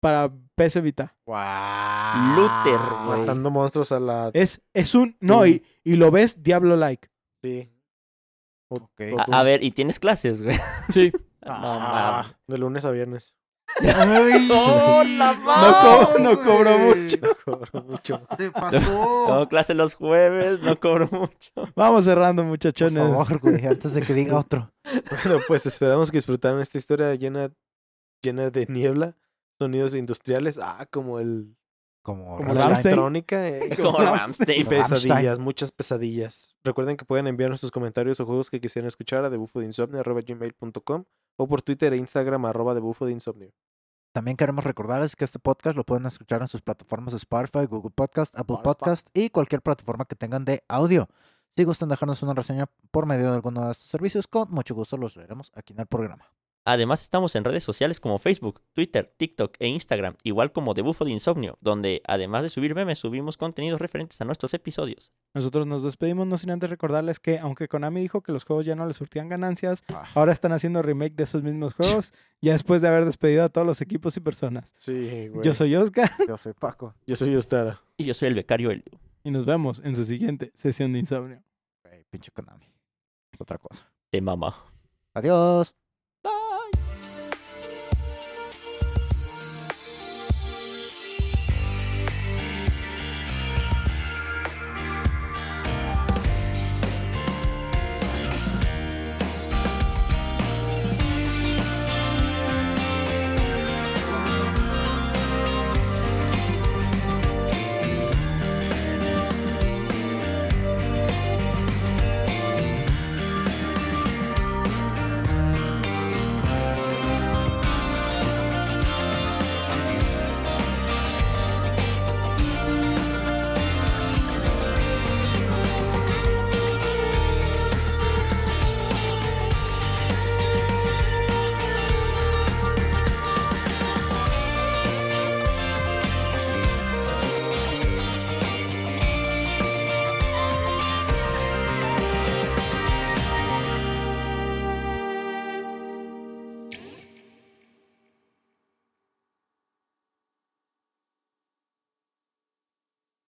[0.00, 1.14] para PS Vita.
[1.26, 1.36] Wow.
[2.36, 3.20] Luther, güey.
[3.20, 4.30] Matando monstruos a la...
[4.32, 5.16] Es, es un.
[5.20, 7.10] No, y, y lo ves Diablo-like.
[7.42, 7.68] Sí.
[8.70, 9.00] O- Ok.
[9.28, 10.56] o A, ver, y tienes clases, güey.
[10.88, 11.12] Sí.
[11.42, 12.36] No Ah.
[12.46, 13.34] De lunes a viernes.
[13.82, 17.16] Ay, ¡Oh, la No, co- no mucho.
[17.20, 18.20] No cobro mucho.
[18.36, 19.24] Se pasó.
[19.26, 21.72] Tengo clase los jueves, no cobro mucho.
[21.76, 23.02] Vamos cerrando, Por muchachones.
[23.02, 24.70] favor, güey, antes de que diga otro.
[25.24, 27.50] Bueno, pues esperamos que disfrutaran esta historia llena,
[28.22, 29.16] llena de niebla,
[29.58, 31.56] sonidos industriales, ah, como el
[32.02, 34.60] Como, como la electrónica eh, Como como- Rammstein.
[34.60, 36.48] y pesadillas, muchas pesadillas.
[36.64, 41.04] Recuerden que pueden enviarnos sus comentarios o juegos que quisieran escuchar a debufodeinsomnio.gmail.com
[41.36, 43.50] o por Twitter e Instagram arroba debufodeinsomnio.
[44.12, 48.36] También queremos recordarles que este podcast lo pueden escuchar en sus plataformas Spotify, Google Podcast,
[48.36, 48.56] Apple.
[48.62, 51.08] Podcast y cualquier plataforma que tengan de audio.
[51.56, 54.96] Si gustan dejarnos una reseña por medio de alguno de estos servicios, con mucho gusto
[54.96, 56.24] los leeremos aquí en el programa.
[56.66, 61.04] Además estamos en redes sociales como Facebook, Twitter, TikTok e Instagram, igual como The Bufo
[61.06, 65.10] de Insomnio, donde además de subir memes, subimos contenidos referentes a nuestros episodios.
[65.32, 68.74] Nosotros nos despedimos, no sin antes recordarles que, aunque Konami dijo que los juegos ya
[68.76, 70.04] no les surtían ganancias, Ah.
[70.14, 73.66] ahora están haciendo remake de esos mismos juegos, ya después de haber despedido a todos
[73.66, 74.74] los equipos y personas.
[74.76, 75.44] Sí, güey.
[75.44, 76.94] Yo soy Oscar Yo soy Paco.
[77.06, 77.80] Yo soy Ostara.
[77.96, 78.84] Y yo soy el becario Elio.
[79.24, 81.42] y nos vemos en su siguiente sesión de insomnio.
[81.84, 82.66] Güey, pinche Konami.
[83.38, 83.90] Otra cosa.
[84.12, 84.56] De mamá.
[85.14, 85.74] Adiós.